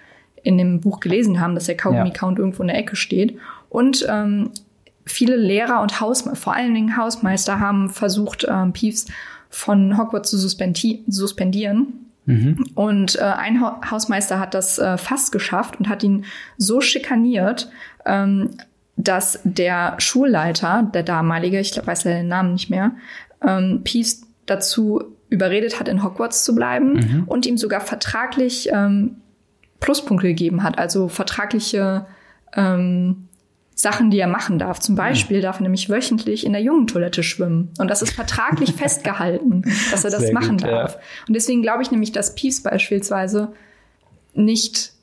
in 0.44 0.58
dem 0.58 0.82
Buch 0.82 1.00
gelesen 1.00 1.40
haben, 1.40 1.56
dass 1.56 1.66
der 1.66 1.78
Kaugummi 1.78 2.12
ja. 2.16 2.30
irgendwo 2.30 2.64
in 2.64 2.68
der 2.68 2.78
Ecke 2.78 2.96
steht. 2.96 3.38
Und 3.70 4.06
ähm, 4.10 4.52
viele 5.06 5.36
Lehrer 5.36 5.82
und 5.82 6.00
Hausmeister, 6.00 6.42
vor 6.42 6.54
allen 6.54 6.74
Dingen 6.74 6.98
Hausmeister, 6.98 7.60
haben 7.60 7.90
versucht, 7.90 8.46
ähm, 8.50 8.74
Peeves 8.74 9.08
von 9.50 9.98
Hogwarts 9.98 10.30
zu 10.30 10.38
suspendieren. 10.38 11.88
Mhm. 12.26 12.66
Und 12.76 13.16
äh, 13.18 13.24
ein 13.24 13.62
ha 13.62 13.82
Hausmeister 13.90 14.40
hat 14.40 14.54
das 14.54 14.80
äh, 14.80 14.98
fast 14.98 15.32
geschafft 15.32 15.80
und 15.80 15.90
hat 15.90 16.04
ihn 16.04 16.26
so 16.58 16.82
schikaniert, 16.82 17.70
ähm, 18.06 18.52
dass 18.96 19.40
der 19.44 19.96
Schulleiter, 19.98 20.90
der 20.94 21.04
damalige, 21.04 21.60
ich 21.60 21.72
glaub, 21.72 21.88
weiß 21.88 22.04
ja 22.04 22.12
den 22.14 22.28
Namen 22.28 22.54
nicht 22.54 22.70
mehr, 22.70 22.92
ähm, 23.46 23.82
Peeves 23.84 24.22
dazu 24.46 25.04
überredet 25.30 25.80
hat, 25.80 25.88
in 25.88 26.04
Hogwarts 26.04 26.44
zu 26.44 26.54
bleiben 26.54 26.94
mhm. 26.94 27.24
und 27.26 27.46
ihm 27.46 27.58
sogar 27.58 27.82
vertraglich 27.82 28.70
ähm, 28.72 29.16
Pluspunkte 29.82 30.28
gegeben 30.28 30.64
hat, 30.64 30.78
also 30.80 31.10
vertragliche 31.10 32.06
ähm, 32.56 33.28
Sachen, 33.76 34.12
die 34.12 34.20
er 34.20 34.28
machen 34.28 34.60
darf. 34.60 34.80
Zum 34.80 34.96
Beispiel 34.96 35.40
mhm. 35.40 35.42
darf 35.42 35.60
er 35.60 35.64
nämlich 35.64 35.90
wöchentlich 35.90 36.46
in 36.46 36.54
der 36.54 36.62
Jungentoilette 36.62 37.24
schwimmen. 37.24 37.74
Und 37.80 37.90
das 37.90 38.02
ist 38.02 38.14
vertraglich 38.14 38.74
festgehalten, 38.78 39.64
dass 39.90 40.06
er 40.06 40.12
das 40.12 40.22
Sehr 40.22 40.34
machen 40.34 40.58
gut, 40.58 40.68
darf. 40.68 40.94
Ja. 40.94 41.02
Und 41.28 41.34
deswegen 41.34 41.62
glaube 41.62 41.82
ich 41.82 41.92
nämlich, 41.92 42.14
dass 42.14 42.36
Peeves 42.36 42.64
beispielsweise 42.64 43.52
nicht 44.34 44.94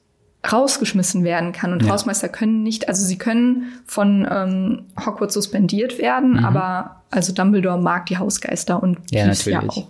rausgeschmissen 0.50 1.24
werden 1.24 1.52
kann. 1.52 1.72
Und 1.72 1.82
ja. 1.82 1.90
Hausmeister 1.90 2.28
können 2.28 2.62
nicht, 2.62 2.88
also 2.88 3.04
sie 3.04 3.18
können 3.18 3.72
von 3.84 4.26
ähm, 4.30 4.84
Hogwarts 5.04 5.34
suspendiert 5.34 5.98
werden, 5.98 6.34
mhm. 6.34 6.44
aber 6.44 7.02
also 7.10 7.32
Dumbledore 7.32 7.78
mag 7.78 8.06
die 8.06 8.18
Hausgeister 8.18 8.80
und 8.82 8.98
ja, 9.10 9.24
Peeves 9.24 9.44
ja 9.44 9.62
auch. 9.62 9.88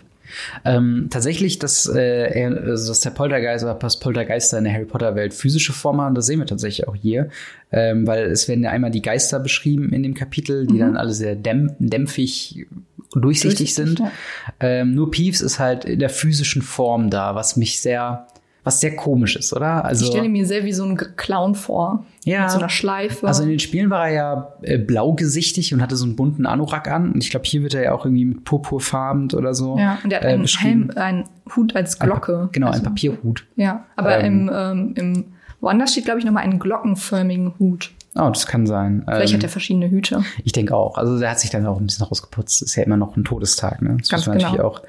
Ähm, 0.64 1.08
tatsächlich, 1.10 1.58
dass, 1.58 1.88
äh, 1.88 2.44
also 2.64 2.88
dass 2.88 3.00
der 3.00 3.10
Poltergeist 3.10 3.64
oder 3.64 3.74
das 3.74 3.98
Poltergeister 3.98 4.58
in 4.58 4.64
der 4.64 4.72
Harry 4.72 4.84
Potter 4.84 5.14
Welt 5.14 5.34
physische 5.34 5.72
Form 5.72 6.00
haben, 6.00 6.14
das 6.14 6.26
sehen 6.26 6.38
wir 6.38 6.46
tatsächlich 6.46 6.88
auch 6.88 6.94
hier, 6.94 7.28
ähm, 7.72 8.06
weil 8.06 8.24
es 8.24 8.48
werden 8.48 8.64
ja 8.64 8.70
einmal 8.70 8.90
die 8.90 9.02
Geister 9.02 9.40
beschrieben 9.40 9.92
in 9.92 10.02
dem 10.02 10.14
Kapitel, 10.14 10.66
die 10.66 10.74
mhm. 10.74 10.78
dann 10.78 10.96
alle 10.96 11.12
sehr 11.12 11.36
dämp 11.36 11.74
dämpfig 11.78 12.66
durchsichtig, 13.12 13.74
durchsichtig 13.74 13.74
sind. 13.74 13.98
Ja. 14.00 14.12
Ähm, 14.60 14.94
nur 14.94 15.10
Peeves 15.10 15.40
ist 15.40 15.58
halt 15.58 15.84
in 15.84 15.98
der 15.98 16.10
physischen 16.10 16.62
Form 16.62 17.10
da, 17.10 17.34
was 17.34 17.56
mich 17.56 17.80
sehr 17.80 18.26
was 18.64 18.80
sehr 18.80 18.96
komisch 18.96 19.36
ist, 19.36 19.54
oder? 19.54 19.82
Also, 19.84 20.04
ich 20.04 20.10
stelle 20.10 20.28
mir 20.28 20.44
sehr 20.44 20.62
wie 20.64 20.74
so 20.74 20.84
ein 20.84 20.96
Clown 21.16 21.54
vor. 21.54 22.04
Ja. 22.28 22.42
Mit 22.42 22.50
so 22.50 22.58
einer 22.58 22.68
Schleife. 22.68 23.26
Also 23.26 23.42
in 23.42 23.48
den 23.48 23.58
Spielen 23.58 23.90
war 23.90 24.08
er 24.08 24.14
ja 24.14 24.52
äh, 24.62 24.78
blaugesichtig 24.78 25.72
und 25.72 25.82
hatte 25.82 25.96
so 25.96 26.04
einen 26.04 26.16
bunten 26.16 26.46
Anorak 26.46 26.88
an. 26.88 27.12
Und 27.12 27.22
ich 27.22 27.30
glaube, 27.30 27.46
hier 27.46 27.62
wird 27.62 27.74
er 27.74 27.82
ja 27.82 27.92
auch 27.92 28.04
irgendwie 28.04 28.24
mit 28.24 28.44
purpurfarben 28.44 29.32
oder 29.32 29.54
so. 29.54 29.78
Ja, 29.78 29.98
und 30.04 30.12
er 30.12 30.20
hat 30.20 30.24
äh, 30.24 30.28
einen 30.28 30.46
Helm, 30.46 30.90
einen 30.96 31.24
Hut 31.54 31.74
als 31.74 31.98
Glocke. 31.98 32.42
Ein 32.42 32.52
genau, 32.52 32.68
also, 32.68 32.80
ein 32.80 32.84
Papierhut. 32.84 33.46
Ja, 33.56 33.84
aber 33.96 34.18
ähm, 34.20 34.48
im, 34.48 34.54
ähm, 34.54 34.94
im 34.96 35.24
woanders 35.60 35.92
steht, 35.92 36.04
glaube 36.04 36.20
ich, 36.20 36.24
nochmal 36.24 36.44
einen 36.44 36.58
glockenförmigen 36.58 37.54
Hut. 37.58 37.92
Oh, 38.14 38.30
das 38.30 38.46
kann 38.46 38.66
sein. 38.66 39.02
Vielleicht 39.06 39.32
ähm, 39.32 39.38
hat 39.38 39.44
er 39.44 39.48
verschiedene 39.48 39.90
Hüte. 39.90 40.24
Ich 40.44 40.52
denke 40.52 40.74
auch. 40.74 40.98
Also 40.98 41.18
der 41.18 41.30
hat 41.30 41.40
sich 41.40 41.50
dann 41.50 41.66
auch 41.66 41.78
ein 41.78 41.86
bisschen 41.86 42.06
rausgeputzt. 42.06 42.62
Ist 42.62 42.74
ja 42.74 42.82
immer 42.82 42.96
noch 42.96 43.16
ein 43.16 43.24
Todestag, 43.24 43.80
ne? 43.82 43.96
Das 43.98 44.08
Ganz 44.08 44.26
muss 44.26 44.26
man 44.26 44.38
genau. 44.38 44.50
natürlich 44.50 44.64
auch 44.64 44.82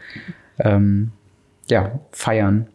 ähm, 0.60 1.12
ja, 1.70 2.00
feiern. 2.12 2.68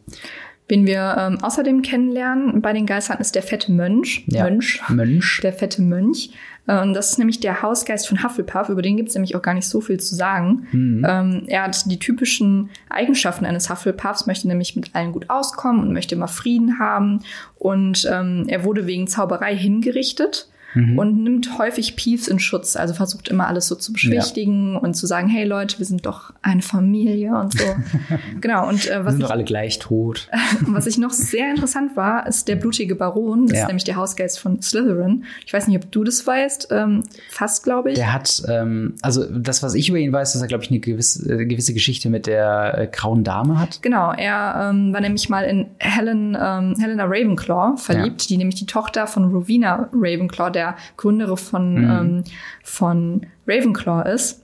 Wen 0.67 0.87
wir 0.87 1.17
ähm, 1.19 1.39
außerdem 1.43 1.83
kennenlernen 1.83 2.63
bei 2.63 2.73
den 2.73 2.87
Geistern 2.87 3.19
ist 3.19 3.35
der 3.35 3.43
fette 3.43 3.71
Mönch. 3.71 4.25
Ja. 4.29 4.45
Mönch. 4.45 4.81
Mönch. 4.89 5.41
Der 5.43 5.53
fette 5.53 5.83
Mönch. 5.83 6.31
Ähm, 6.67 6.95
das 6.95 7.11
ist 7.11 7.19
nämlich 7.19 7.41
der 7.41 7.61
Hausgeist 7.61 8.09
von 8.09 8.23
Hufflepuff. 8.23 8.71
Über 8.71 8.81
den 8.81 8.97
gibt 8.97 9.11
es 9.11 9.15
nämlich 9.15 9.37
auch 9.37 9.43
gar 9.43 9.53
nicht 9.53 9.69
so 9.69 9.83
viel 9.83 10.01
zu 10.01 10.15
sagen. 10.15 10.67
Mhm. 10.73 11.07
Ähm, 11.07 11.43
er 11.49 11.65
hat 11.65 11.91
die 11.91 11.99
typischen 11.99 12.71
Eigenschaften 12.89 13.45
eines 13.45 13.69
Hufflepuffs, 13.69 14.27
möchte 14.27 14.49
nämlich 14.49 14.75
mit 14.75 14.95
allen 14.95 15.13
gut 15.13 15.29
auskommen 15.29 15.83
und 15.83 15.93
möchte 15.93 16.15
immer 16.15 16.29
Frieden 16.29 16.79
haben. 16.79 17.21
Und 17.57 18.09
ähm, 18.11 18.47
er 18.49 18.65
wurde 18.65 18.87
wegen 18.87 19.07
Zauberei 19.07 19.55
hingerichtet 19.55 20.49
mhm. 20.75 20.99
und 20.99 21.23
nimmt 21.23 21.59
häufig 21.59 21.97
Peeves 21.97 22.29
in 22.29 22.39
Schutz. 22.39 22.77
Also 22.77 22.95
versucht 22.95 23.29
immer 23.29 23.47
alles 23.47 23.69
so 23.69 23.75
zu 23.75 23.93
beschwichtigen 23.93 24.75
ja. 24.75 24.79
und 24.79 24.95
zu 24.95 25.07
sagen, 25.07 25.29
hey 25.29 25.45
Leute, 25.45 25.79
wir 25.79 25.87
sind 25.87 26.07
doch 26.07 26.33
eine 26.43 26.63
Familie 26.63 27.35
und 27.35 27.59
so. 27.59 27.65
genau. 28.41 28.69
Und 28.69 28.87
äh, 28.89 28.99
was 28.99 29.05
wir 29.05 29.11
sind 29.13 29.21
ich, 29.21 29.27
doch 29.27 29.31
alle 29.31 29.45
gleich 29.45 29.79
tot. 29.79 30.29
was 30.67 30.87
ich 30.87 30.99
noch 30.99 31.11
sehr 31.11 31.51
interessant 31.51 31.97
war, 31.97 32.27
ist 32.27 32.49
der 32.49 32.57
blutige 32.57 32.95
Baron. 32.95 33.47
Das 33.47 33.57
ja. 33.57 33.63
ist 33.65 33.69
nämlich 33.69 33.85
der 33.85 33.97
Hausgeist 33.97 34.39
von 34.39 34.61
Slytherin. 34.61 35.25
Ich 35.47 35.53
weiß 35.53 35.69
nicht, 35.69 35.83
ob 35.83 35.91
du 35.91 36.05
das 36.05 36.27
weißt. 36.27 36.69
Ähm, 36.71 37.05
fast, 37.31 37.65
glaube 37.65 37.91
ich. 37.91 37.97
Der 37.97 38.13
hat, 38.13 38.43
ähm, 38.49 38.95
also 39.03 39.25
das, 39.25 39.63
was 39.63 39.75
ich 39.75 39.89
über 39.89 39.99
ihn 39.99 40.13
weiß, 40.13 40.33
dass 40.33 40.43
er, 40.43 40.49
glaube 40.49 40.65
ich, 40.65 40.71
eine 40.71 40.81
gewisse, 40.81 41.33
äh, 41.33 41.47
gewisse 41.47 41.75
Geschichte 41.75 42.11
mit 42.11 42.27
der 42.27 42.79
äh, 42.79 42.87
grauen 42.87 43.25
Dame 43.25 43.59
hat. 43.59 43.81
Genau. 43.83 44.13
Er 44.13 44.71
ähm, 44.71 44.93
war 44.93 45.01
nämlich 45.01 45.29
mal 45.29 45.45
in 45.45 45.67
Helen, 45.79 46.37
ähm, 46.41 46.75
Helena 46.79 47.05
Ravenclaw 47.05 47.77
verliebt, 47.77 48.23
ja. 48.23 48.29
die 48.29 48.37
nämlich 48.39 48.57
die 48.57 48.67
Tochter 48.67 49.07
von 49.07 49.31
Rowena 49.31 49.89
Ravenclaw, 49.93 50.51
der 50.51 50.64
der 50.65 50.77
Gründerin 50.97 51.37
von, 51.37 51.75
mhm. 51.75 51.91
ähm, 51.91 52.25
von 52.63 53.27
Ravenclaw 53.47 54.11
ist. 54.13 54.41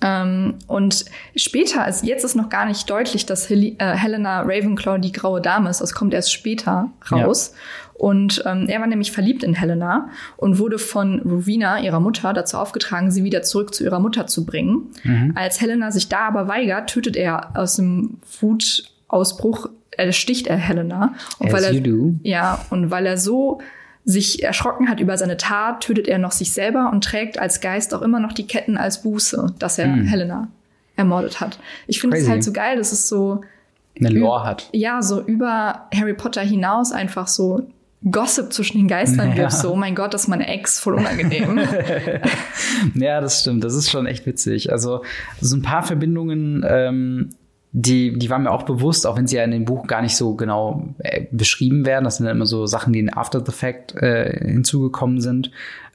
Ähm, 0.00 0.54
und 0.66 1.04
später, 1.36 1.82
also 1.82 2.06
jetzt 2.06 2.24
ist 2.24 2.34
noch 2.34 2.48
gar 2.48 2.66
nicht 2.66 2.88
deutlich, 2.88 3.26
dass 3.26 3.48
Hel 3.48 3.74
äh, 3.78 3.94
Helena 3.94 4.42
Ravenclaw 4.42 4.98
die 4.98 5.12
graue 5.12 5.40
Dame 5.40 5.70
ist. 5.70 5.80
Das 5.80 5.94
kommt 5.94 6.14
erst 6.14 6.32
später 6.32 6.90
raus. 7.10 7.52
Ja. 7.52 7.58
Und 7.94 8.42
ähm, 8.46 8.66
er 8.68 8.80
war 8.80 8.86
nämlich 8.86 9.12
verliebt 9.12 9.44
in 9.44 9.54
Helena 9.54 10.08
und 10.36 10.58
wurde 10.58 10.78
von 10.78 11.20
Rowena, 11.20 11.80
ihrer 11.80 12.00
Mutter, 12.00 12.32
dazu 12.32 12.56
aufgetragen, 12.56 13.10
sie 13.10 13.22
wieder 13.22 13.42
zurück 13.42 13.74
zu 13.74 13.84
ihrer 13.84 14.00
Mutter 14.00 14.26
zu 14.26 14.44
bringen. 14.44 14.88
Mhm. 15.04 15.32
Als 15.36 15.60
Helena 15.60 15.90
sich 15.92 16.08
da 16.08 16.26
aber 16.26 16.48
weigert, 16.48 16.90
tötet 16.90 17.16
er 17.16 17.56
aus 17.56 17.76
dem 17.76 18.18
Wutausbruch, 18.40 19.68
er 19.92 20.08
äh, 20.08 20.12
sticht 20.12 20.48
er 20.48 20.56
Helena. 20.56 21.14
Und 21.38 21.48
As 21.48 21.52
weil 21.52 21.64
er. 21.64 22.28
Ja, 22.28 22.64
und 22.70 22.90
weil 22.90 23.06
er 23.06 23.18
so 23.18 23.60
sich 24.04 24.42
erschrocken 24.42 24.88
hat 24.88 25.00
über 25.00 25.16
seine 25.16 25.36
Tat, 25.36 25.82
tötet 25.82 26.08
er 26.08 26.18
noch 26.18 26.32
sich 26.32 26.52
selber 26.52 26.90
und 26.92 27.04
trägt 27.04 27.38
als 27.38 27.60
Geist 27.60 27.94
auch 27.94 28.02
immer 28.02 28.18
noch 28.18 28.32
die 28.32 28.46
Ketten 28.46 28.76
als 28.76 29.02
Buße, 29.02 29.54
dass 29.58 29.78
er 29.78 29.86
mm. 29.86 30.06
Helena 30.06 30.48
ermordet 30.96 31.40
hat. 31.40 31.58
Ich 31.86 32.00
finde 32.00 32.16
es 32.16 32.28
halt 32.28 32.42
so 32.42 32.52
geil, 32.52 32.76
dass 32.76 32.92
es 32.92 33.08
so 33.08 33.42
eine 33.98 34.08
Lore 34.08 34.44
hat. 34.44 34.68
Ja, 34.72 35.02
so 35.02 35.20
über 35.20 35.88
Harry 35.94 36.14
Potter 36.14 36.42
hinaus 36.42 36.92
einfach 36.92 37.28
so 37.28 37.68
Gossip 38.10 38.52
zwischen 38.52 38.78
den 38.78 38.88
Geistern 38.88 39.28
ja. 39.30 39.34
gibt. 39.34 39.52
So, 39.52 39.72
oh 39.72 39.76
mein 39.76 39.94
Gott, 39.94 40.12
das 40.12 40.22
ist 40.22 40.28
meine 40.28 40.48
Ex, 40.48 40.80
voll 40.80 40.94
unangenehm. 40.94 41.60
ja, 42.94 43.20
das 43.20 43.40
stimmt. 43.40 43.62
Das 43.62 43.74
ist 43.74 43.90
schon 43.90 44.06
echt 44.06 44.26
witzig. 44.26 44.72
Also 44.72 45.02
so 45.40 45.56
ein 45.56 45.62
paar 45.62 45.84
Verbindungen 45.84 46.64
ähm, 46.68 47.30
die, 47.72 48.18
die 48.18 48.28
waren 48.28 48.42
mir 48.42 48.50
auch 48.50 48.64
bewusst, 48.64 49.06
auch 49.06 49.16
wenn 49.16 49.26
sie 49.26 49.36
ja 49.36 49.44
in 49.44 49.50
dem 49.50 49.64
Buch 49.64 49.86
gar 49.86 50.02
nicht 50.02 50.16
so 50.16 50.34
genau 50.34 50.94
äh, 50.98 51.24
beschrieben 51.30 51.86
werden. 51.86 52.04
Das 52.04 52.18
sind 52.18 52.26
dann 52.26 52.36
immer 52.36 52.46
so 52.46 52.66
Sachen, 52.66 52.92
die 52.92 53.00
in 53.00 53.12
After 53.12 53.42
the 53.44 53.52
Fact 53.52 53.94
äh, 53.96 54.46
hinzugekommen 54.46 55.20
sind. 55.20 55.50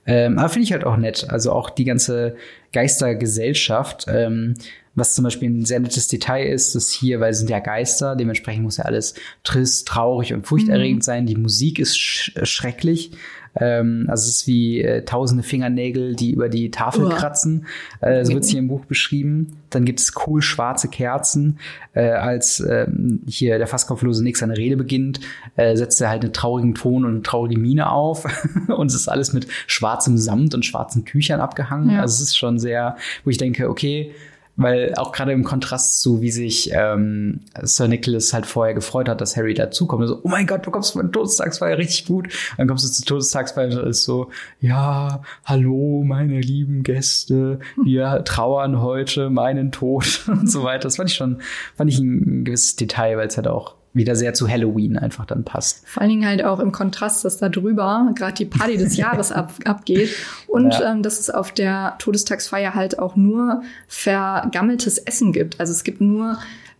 Ähm, 0.07 0.39
aber 0.39 0.49
finde 0.49 0.63
ich 0.63 0.71
halt 0.71 0.85
auch 0.85 0.97
nett. 0.97 1.27
Also 1.29 1.51
auch 1.51 1.69
die 1.69 1.85
ganze 1.85 2.35
Geistergesellschaft, 2.73 4.05
ähm, 4.07 4.55
was 4.95 5.13
zum 5.13 5.25
Beispiel 5.25 5.49
ein 5.49 5.65
sehr 5.65 5.79
nettes 5.79 6.07
Detail 6.07 6.47
ist, 6.47 6.73
dass 6.73 6.89
hier, 6.89 7.19
weil 7.19 7.31
es 7.31 7.37
sind 7.37 7.51
ja 7.51 7.59
Geister, 7.59 8.15
dementsprechend 8.15 8.63
muss 8.63 8.77
ja 8.77 8.85
alles 8.85 9.13
trist, 9.43 9.87
traurig 9.87 10.33
und 10.33 10.47
furchterregend 10.47 11.03
mhm. 11.03 11.05
sein. 11.05 11.25
Die 11.27 11.35
Musik 11.35 11.77
ist 11.77 11.95
sch 11.99 12.31
schrecklich. 12.41 13.11
Ähm, 13.59 14.05
also 14.09 14.23
es 14.23 14.37
ist 14.37 14.47
wie 14.47 14.81
äh, 14.81 15.03
tausende 15.03 15.43
Fingernägel, 15.43 16.15
die 16.15 16.31
über 16.31 16.49
die 16.49 16.71
Tafel 16.71 17.05
Uah. 17.05 17.15
kratzen. 17.15 17.65
Äh, 18.01 18.23
so 18.25 18.33
wird 18.33 18.43
es 18.43 18.49
hier 18.49 18.59
im 18.59 18.67
Buch 18.67 18.85
beschrieben. 18.85 19.57
Dann 19.69 19.85
gibt 19.85 19.99
es 19.99 20.13
cool 20.25 20.41
schwarze 20.41 20.87
Kerzen. 20.87 21.59
Äh, 21.93 22.09
als 22.09 22.59
ähm, 22.59 23.21
hier 23.27 23.57
der 23.57 23.67
fast 23.67 23.87
kopflose 23.87 24.23
Nick 24.23 24.37
seine 24.37 24.57
Rede 24.57 24.77
beginnt, 24.77 25.19
äh, 25.55 25.75
setzt 25.75 26.01
er 26.01 26.09
halt 26.09 26.23
einen 26.23 26.33
traurigen 26.33 26.75
Ton 26.75 27.05
und 27.05 27.11
eine 27.11 27.21
traurige 27.23 27.59
Miene 27.59 27.89
auf. 27.89 28.25
und 28.67 28.87
es 28.87 28.95
ist 28.95 29.07
alles 29.07 29.33
mit 29.33 29.47
schwarzem 29.67 30.17
Samt 30.17 30.53
und 30.53 30.65
schwarzen 30.65 31.05
Tüchern 31.05 31.41
abgehangen. 31.41 31.91
Ja. 31.91 32.01
Also 32.01 32.15
es 32.15 32.29
ist 32.29 32.37
schon 32.37 32.59
sehr, 32.59 32.97
wo 33.23 33.29
ich 33.29 33.37
denke, 33.37 33.69
okay, 33.69 34.11
weil 34.57 34.95
auch 34.95 35.11
gerade 35.11 35.31
im 35.31 35.43
Kontrast 35.43 36.01
zu, 36.01 36.21
wie 36.21 36.31
sich 36.31 36.71
ähm, 36.73 37.41
Sir 37.61 37.87
Nicholas 37.87 38.33
halt 38.33 38.47
vorher 38.47 38.73
gefreut 38.73 39.07
hat, 39.07 39.21
dass 39.21 39.37
Harry 39.37 39.53
dazukommt. 39.53 40.07
So, 40.07 40.19
oh 40.23 40.27
mein 40.27 40.47
Gott, 40.47 40.65
du 40.65 40.71
kommst 40.71 40.93
von 40.93 41.11
Todestagsfeier 41.11 41.77
richtig 41.77 42.07
gut. 42.07 42.33
Dann 42.57 42.67
kommst 42.67 42.83
du 42.83 42.89
zur 42.89 43.05
Todestagsfeier 43.05 43.67
und 43.67 43.87
ist 43.87 44.03
so, 44.03 44.29
ja, 44.59 45.21
hallo, 45.45 46.03
meine 46.03 46.41
lieben 46.41 46.81
Gäste, 46.83 47.59
wir 47.83 48.23
trauern 48.25 48.81
heute 48.81 49.29
meinen 49.29 49.71
Tod 49.71 50.23
und 50.27 50.49
so 50.49 50.63
weiter. 50.63 50.83
Das 50.83 50.97
fand 50.97 51.11
ich 51.11 51.15
schon, 51.15 51.41
fand 51.75 51.91
ich 51.91 51.99
ein 51.99 52.43
gewisses 52.43 52.75
Detail, 52.75 53.17
weil 53.17 53.27
es 53.27 53.37
halt 53.37 53.47
auch 53.47 53.75
wieder 53.97 54.15
sehr 54.15 54.33
zu 54.33 54.47
Halloween 54.47 54.97
einfach 54.97 55.25
dann 55.25 55.43
passt. 55.43 55.87
Vor 55.87 56.01
allen 56.01 56.09
Dingen 56.09 56.25
halt 56.25 56.43
auch 56.43 56.59
im 56.59 56.71
Kontrast, 56.71 57.25
dass 57.25 57.37
da 57.37 57.49
drüber 57.49 58.11
gerade 58.15 58.33
die 58.33 58.45
Party 58.45 58.77
des 58.77 58.95
Jahres 58.97 59.31
ab, 59.31 59.53
abgeht 59.65 60.09
und 60.47 60.73
ja. 60.73 60.91
ähm, 60.91 61.03
dass 61.03 61.19
es 61.19 61.29
auf 61.29 61.51
der 61.51 61.95
Todestagsfeier 61.99 62.73
halt 62.73 62.99
auch 62.99 63.15
nur 63.15 63.63
vergammeltes 63.87 64.97
Essen 64.97 65.33
gibt. 65.33 65.59
Also 65.59 65.73
es 65.73 65.83
gibt 65.83 66.01
nur 66.01 66.37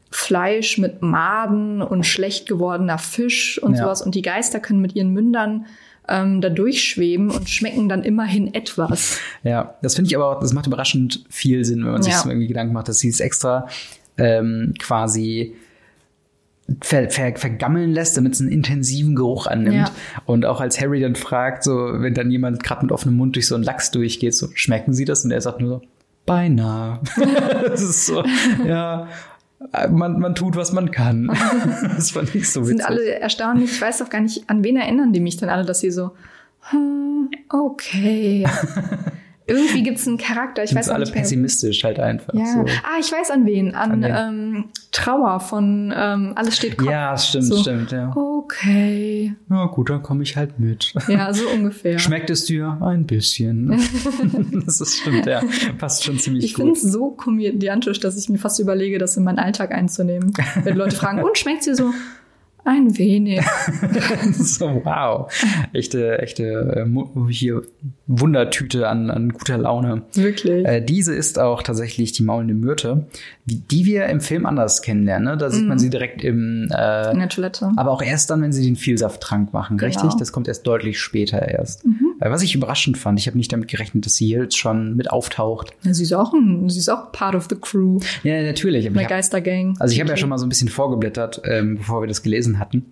Fleisch 0.10 0.78
mit 0.78 1.02
Maden 1.02 1.82
und 1.82 2.06
schlecht 2.06 2.48
gewordener 2.48 2.98
Fisch 2.98 3.62
und 3.62 3.74
ja. 3.74 3.84
sowas 3.84 4.02
und 4.02 4.16
die 4.16 4.22
Geister 4.22 4.60
können 4.60 4.82
mit 4.82 4.96
ihren 4.96 5.12
Mündern 5.12 5.66
ähm, 6.08 6.42
da 6.42 6.50
durchschweben 6.50 7.30
und 7.30 7.50
schmecken 7.50 7.90
dann 7.90 8.04
immerhin 8.04 8.54
etwas. 8.54 9.20
Ja, 9.44 9.76
das 9.82 9.96
finde 9.96 10.10
ich 10.10 10.16
aber 10.16 10.30
auch, 10.30 10.40
das 10.40 10.54
macht 10.54 10.68
überraschend 10.68 11.26
viel 11.30 11.66
Sinn, 11.66 11.84
wenn 11.84 11.92
man 11.92 12.04
sich 12.04 12.14
ja. 12.14 12.20
so 12.20 12.30
irgendwie 12.30 12.48
Gedanken 12.48 12.74
macht, 12.74 12.88
dass 12.88 13.00
sie 13.00 13.10
es 13.10 13.20
extra 13.20 13.68
ähm, 14.18 14.74
quasi 14.80 15.56
ver, 16.82 17.10
ver, 17.10 17.36
vergammeln 17.36 17.92
lässt, 17.92 18.18
damit 18.18 18.34
es 18.34 18.42
einen 18.42 18.51
intensiven 18.51 19.16
Geruch 19.16 19.48
annimmt. 19.48 19.75
Ja. 19.75 19.92
Und 20.25 20.46
auch 20.46 20.60
als 20.60 20.80
Harry 20.82 21.00
dann 21.00 21.16
fragt, 21.16 21.64
so 21.64 21.94
wenn 21.94 22.14
dann 22.14 22.30
jemand 22.30 22.64
gerade 22.64 22.84
mit 22.84 22.92
offenem 22.92 23.16
Mund 23.16 23.36
durch 23.36 23.48
so 23.48 23.56
einen 23.56 23.64
Lachs 23.64 23.92
durchgeht, 23.92 24.36
so 24.36 24.50
schmecken 24.53 24.94
Sie 24.94 25.06
das? 25.06 25.24
Und 25.24 25.32
er 25.32 25.42
sagt 25.42 25.62
nur 25.62 25.70
so, 25.70 25.82
beinahe. 26.25 27.00
das 27.64 27.82
ist 27.82 28.06
so, 28.06 28.24
ja. 28.66 29.08
Man, 29.90 30.20
man 30.20 30.36
tut, 30.36 30.56
was 30.56 30.72
man 30.72 30.92
kann. 30.92 31.27
das 31.96 32.12
fand 32.12 32.36
ich 32.36 32.51
so 32.51 32.62
witzig. 32.62 32.77
Sind 32.77 32.86
alle 32.86 33.20
erstaunlich. 33.20 33.72
Ich 33.72 33.82
weiß 33.82 33.98
doch 33.98 34.10
gar 34.10 34.22
nicht, 34.22 34.48
an 34.48 34.64
wen 34.64 34.77
erinnern 34.77 35.14
die 35.14 35.20
mich 35.20 35.38
dann 35.38 35.50
alle, 35.50 35.66
dass 35.66 35.80
sie 35.80 35.90
so, 35.90 36.12
hm, 36.70 37.30
okay. 37.50 38.46
Irgendwie 39.48 39.81
gibt 39.81 39.98
es 39.98 40.07
einen 40.07 40.18
Charakter. 40.18 40.64
Ich 40.64 40.75
weiß 40.75 40.90
alle 40.90 41.05
nicht 41.05 41.14
pessimistisch 41.14 41.83
halt 41.86 42.00
einfach. 42.00 42.33
Ja. 42.33 42.46
So. 42.46 42.60
Ah, 42.83 43.00
ich 43.00 43.12
weiß 43.12 43.31
an 43.31 43.46
wen. 43.46 43.74
An, 43.75 44.03
an 44.03 44.36
ähm, 44.36 44.66
Trauer 44.92 45.40
von 45.40 45.94
ähm, 45.96 46.33
Alles 46.36 46.57
steht 46.57 46.77
Kopf. 46.77 46.90
Ja, 46.90 47.18
stimmt, 47.18 47.46
so. 47.46 47.57
stimmt, 47.57 47.92
ja. 47.92 48.14
Okay. 48.16 49.33
Na 49.48 49.66
gut, 49.68 49.90
dann 49.90 50.03
komme 50.03 50.24
ich 50.24 50.36
halt 50.36 50.60
mit. 50.60 50.94
Ja, 51.07 51.33
so 51.33 51.48
ungefähr. 51.53 51.98
Schmeckt 51.98 52.29
es 52.29 52.46
dir? 52.46 52.77
Ein 52.81 53.05
bisschen. 53.05 53.70
das 54.66 54.81
ist 54.81 54.98
stimmt, 55.00 55.25
ja. 55.25 55.42
Passt 55.77 56.03
schon 56.03 56.20
ziemlich 56.20 56.44
ich 56.44 56.53
gut. 56.53 56.66
Ich 56.66 56.74
finde 56.74 56.88
es 56.88 56.94
so 56.94 57.12
komödiantisch, 57.12 58.01
dass 58.01 58.18
ich 58.18 58.27
mir 58.27 58.40
fast 58.40 58.60
überlege, 58.60 58.98
das 58.98 59.16
in 59.16 59.24
meinen 59.24 59.40
Alltag 59.40 59.72
einzunehmen. 59.72 60.33
Wenn 60.64 60.75
Leute 60.75 60.96
fragen, 60.96 61.24
und 61.24 61.38
schmeckt 61.38 61.60
es 61.60 61.66
dir 61.66 61.75
so? 61.75 61.94
Ein 62.68 62.98
wenig. 62.98 63.40
so, 64.34 64.82
wow. 64.84 65.32
Echte, 65.72 66.20
echte 66.20 66.86
äh, 66.86 67.32
hier 67.32 67.62
Wundertüte 68.08 68.90
an, 68.90 69.10
an 69.10 69.30
guter 69.30 69.58
Laune. 69.58 70.01
Wirklich. 70.14 70.66
Äh, 70.66 70.82
diese 70.82 71.16
ist 71.16 71.40
auch 71.40 71.64
tatsächlich 71.64 72.12
die 72.12 72.24
maulende 72.24 72.53
Myrte, 72.53 73.08
die, 73.46 73.62
die 73.62 73.86
wir 73.86 74.08
im 74.08 74.20
Film 74.20 74.46
anders 74.46 74.82
kennenlernen. 74.82 75.30
Ne? 75.30 75.38
Da 75.38 75.50
sieht 75.50 75.64
mm. 75.64 75.70
man 75.70 75.80
sie 75.80 75.90
direkt 75.90 76.25
im 76.25 76.68
äh, 76.70 77.12
in 77.12 77.20
der 77.20 77.30
Toilette. 77.30 77.72
Aber 77.77 77.92
auch 77.92 78.01
erst 78.01 78.32
dann, 78.32 78.42
wenn 78.42 78.51
sie 78.51 78.66
den 78.66 78.75
Vielsafttrank 78.75 79.53
machen, 79.53 79.77
genau. 79.77 79.88
richtig? 79.88 80.20
Das 80.20 80.34
kommt 80.34 80.50
erst 80.50 80.68
deutlich 80.68 81.00
später 81.00 81.42
erst. 81.42 81.86
Mhm. 81.86 82.06
Äh, 82.27 82.31
was 82.31 82.42
ich 82.42 82.55
überraschend 82.55 82.98
fand, 82.98 83.20
ich 83.20 83.27
habe 83.27 83.37
nicht 83.37 83.51
damit 83.51 83.68
gerechnet, 83.68 84.05
dass 84.05 84.16
sie 84.16 84.27
hier 84.27 84.44
jetzt 84.44 84.57
schon 84.57 84.96
mit 84.96 85.09
auftaucht. 85.11 85.72
Ja, 85.83 85.94
sie 85.94 86.03
ist 86.03 86.13
auch 86.13 86.33
ein, 86.33 86.70
sie 86.70 86.79
ist 86.79 86.90
auch 86.90 87.11
part 87.11 87.35
of 87.35 87.48
the 87.50 87.55
crew. 87.55 88.00
Ja, 88.24 88.42
natürlich. 88.42 88.92
Der 88.92 89.05
Geistergang. 89.05 89.75
Also 89.79 89.94
ich 89.94 90.00
habe 90.00 90.09
ja 90.09 90.18
schon 90.18 90.29
mal 90.29 90.37
so 90.37 90.46
ein 90.46 90.50
bisschen 90.50 90.70
vorgeblättert, 90.70 91.42
ähm, 91.46 91.77
bevor 91.77 92.01
wir 92.01 92.07
das 92.07 92.22
gelesen 92.22 92.59
hatten. 92.59 92.85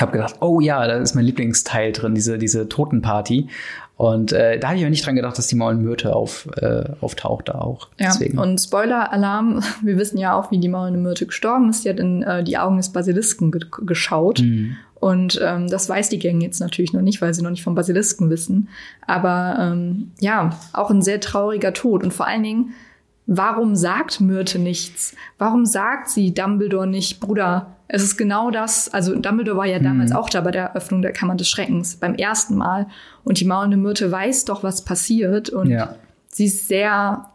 Habe 0.00 0.12
gedacht, 0.12 0.36
oh 0.40 0.60
ja, 0.60 0.86
da 0.86 0.98
ist 0.98 1.14
mein 1.14 1.24
Lieblingsteil 1.24 1.92
drin, 1.92 2.14
diese, 2.14 2.38
diese 2.38 2.68
Totenparty. 2.68 3.48
Und 3.98 4.30
äh, 4.30 4.60
da 4.60 4.68
habe 4.68 4.76
ich 4.76 4.84
aber 4.84 4.90
nicht 4.90 5.04
dran 5.04 5.16
gedacht, 5.16 5.36
dass 5.36 5.48
die 5.48 5.56
Myrte 5.56 6.14
auf, 6.14 6.48
äh, 6.56 6.84
auftaucht 7.00 7.48
da 7.48 7.56
auch. 7.56 7.88
Ja, 7.98 8.06
Deswegen. 8.06 8.38
und 8.38 8.60
Spoiler-Alarm, 8.60 9.60
wir 9.82 9.98
wissen 9.98 10.18
ja 10.18 10.38
auch, 10.38 10.52
wie 10.52 10.58
die 10.58 10.68
maulende 10.68 11.00
Myrte 11.00 11.26
gestorben 11.26 11.68
ist. 11.68 11.84
Die 11.84 11.88
hat 11.88 11.98
in 11.98 12.22
äh, 12.22 12.44
die 12.44 12.58
Augen 12.58 12.76
des 12.76 12.90
Basilisken 12.90 13.50
ge 13.50 13.62
geschaut. 13.84 14.40
Mhm. 14.40 14.76
Und 15.00 15.40
ähm, 15.42 15.68
das 15.68 15.88
weiß 15.88 16.08
die 16.08 16.18
Gang 16.18 16.42
jetzt 16.42 16.60
natürlich 16.60 16.92
noch 16.92 17.02
nicht, 17.02 17.22
weil 17.22 17.32
sie 17.32 17.42
noch 17.42 17.50
nicht 17.50 17.62
vom 17.62 17.74
Basilisken 17.74 18.30
wissen. 18.30 18.68
Aber 19.06 19.56
ähm, 19.60 20.12
ja, 20.18 20.58
auch 20.72 20.90
ein 20.90 21.02
sehr 21.02 21.20
trauriger 21.20 21.72
Tod. 21.72 22.02
Und 22.02 22.12
vor 22.12 22.26
allen 22.26 22.42
Dingen, 22.42 22.74
warum 23.26 23.76
sagt 23.76 24.20
Myrte 24.20 24.58
nichts? 24.58 25.14
Warum 25.38 25.66
sagt 25.66 26.08
sie 26.08 26.34
Dumbledore 26.34 26.86
nicht, 26.86 27.20
Bruder, 27.20 27.76
es 27.86 28.02
ist 28.02 28.16
genau 28.16 28.50
das, 28.50 28.92
also 28.92 29.14
Dumbledore 29.14 29.56
war 29.56 29.66
ja 29.66 29.78
damals 29.78 30.10
mhm. 30.10 30.16
auch 30.16 30.28
da 30.28 30.40
bei 30.42 30.50
der 30.50 30.64
Eröffnung 30.64 31.00
der 31.00 31.12
Kammer 31.12 31.36
des 31.36 31.48
Schreckens, 31.48 31.96
beim 31.96 32.14
ersten 32.14 32.56
Mal. 32.56 32.86
Und 33.24 33.40
die 33.40 33.44
maulende 33.44 33.76
Myrte 33.76 34.10
weiß 34.10 34.44
doch, 34.46 34.62
was 34.62 34.84
passiert. 34.84 35.48
Und 35.48 35.70
ja. 35.70 35.94
sie 36.30 36.46
ist 36.46 36.68
sehr 36.68 37.26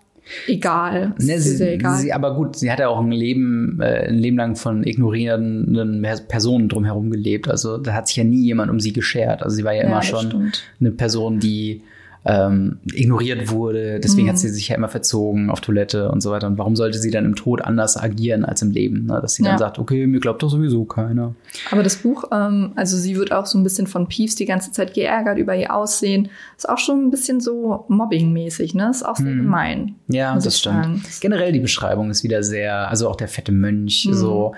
egal. 0.47 1.13
Ne, 1.19 1.39
sie, 1.39 1.57
sehr 1.57 1.73
egal. 1.73 1.97
Sie, 1.97 2.13
aber 2.13 2.35
gut, 2.35 2.55
sie 2.55 2.71
hat 2.71 2.79
ja 2.79 2.87
auch 2.87 2.99
ein 2.99 3.11
Leben, 3.11 3.79
äh, 3.81 4.07
ein 4.07 4.17
Leben 4.17 4.37
lang 4.37 4.55
von 4.55 4.83
ignorierenden 4.83 6.05
Personen 6.27 6.69
drumherum 6.69 7.09
gelebt. 7.09 7.47
Also 7.47 7.77
da 7.77 7.93
hat 7.93 8.07
sich 8.07 8.17
ja 8.17 8.23
nie 8.23 8.43
jemand 8.43 8.71
um 8.71 8.79
sie 8.79 8.93
geschert. 8.93 9.43
Also 9.43 9.55
sie 9.55 9.63
war 9.63 9.73
ja, 9.73 9.83
ja 9.83 9.87
immer 9.87 10.01
schon 10.01 10.27
stimmt. 10.27 10.63
eine 10.79 10.91
Person, 10.91 11.39
die 11.39 11.81
ähm, 12.25 12.79
ignoriert 12.85 13.51
wurde. 13.51 13.99
Deswegen 13.99 14.27
mhm. 14.27 14.31
hat 14.31 14.37
sie 14.37 14.49
sich 14.49 14.69
ja 14.69 14.75
immer 14.75 14.87
verzogen 14.87 15.49
auf 15.49 15.61
Toilette 15.61 16.09
und 16.09 16.21
so 16.21 16.31
weiter. 16.31 16.47
Und 16.47 16.57
warum 16.57 16.75
sollte 16.75 16.97
sie 16.97 17.11
dann 17.11 17.25
im 17.25 17.35
Tod 17.35 17.61
anders 17.61 17.97
agieren 17.97 18.45
als 18.45 18.61
im 18.61 18.71
Leben? 18.71 19.05
Ne? 19.07 19.19
Dass 19.21 19.33
sie 19.33 19.43
ja. 19.43 19.49
dann 19.49 19.59
sagt, 19.59 19.77
okay, 19.77 20.07
mir 20.07 20.19
glaubt 20.19 20.41
doch 20.41 20.49
sowieso 20.49 20.85
keiner. 20.85 21.35
Aber 21.71 21.83
das 21.83 21.97
Buch, 21.97 22.25
ähm, 22.31 22.71
also 22.75 22.97
sie 22.97 23.17
wird 23.17 23.31
auch 23.33 23.45
so 23.45 23.57
ein 23.57 23.63
bisschen 23.63 23.87
von 23.87 24.07
Peeves 24.07 24.35
die 24.35 24.45
ganze 24.45 24.71
Zeit 24.71 24.93
geärgert 24.93 25.37
über 25.37 25.55
ihr 25.55 25.75
Aussehen. 25.75 26.29
Ist 26.55 26.69
auch 26.69 26.77
schon 26.77 27.05
ein 27.05 27.11
bisschen 27.11 27.41
so 27.41 27.85
Mobbing-mäßig, 27.89 28.73
ne? 28.73 28.89
Ist 28.89 29.03
auch 29.05 29.17
sehr 29.17 29.27
mhm. 29.27 29.39
gemein. 29.39 29.95
Ja, 30.07 30.37
das 30.37 30.59
stimmt. 30.59 31.03
Generell 31.19 31.51
die 31.51 31.59
Beschreibung 31.59 32.09
ist 32.09 32.23
wieder 32.23 32.43
sehr, 32.43 32.87
also 32.89 33.09
auch 33.09 33.17
der 33.17 33.27
fette 33.27 33.51
Mönch, 33.51 34.05
mhm. 34.07 34.13
so 34.13 34.53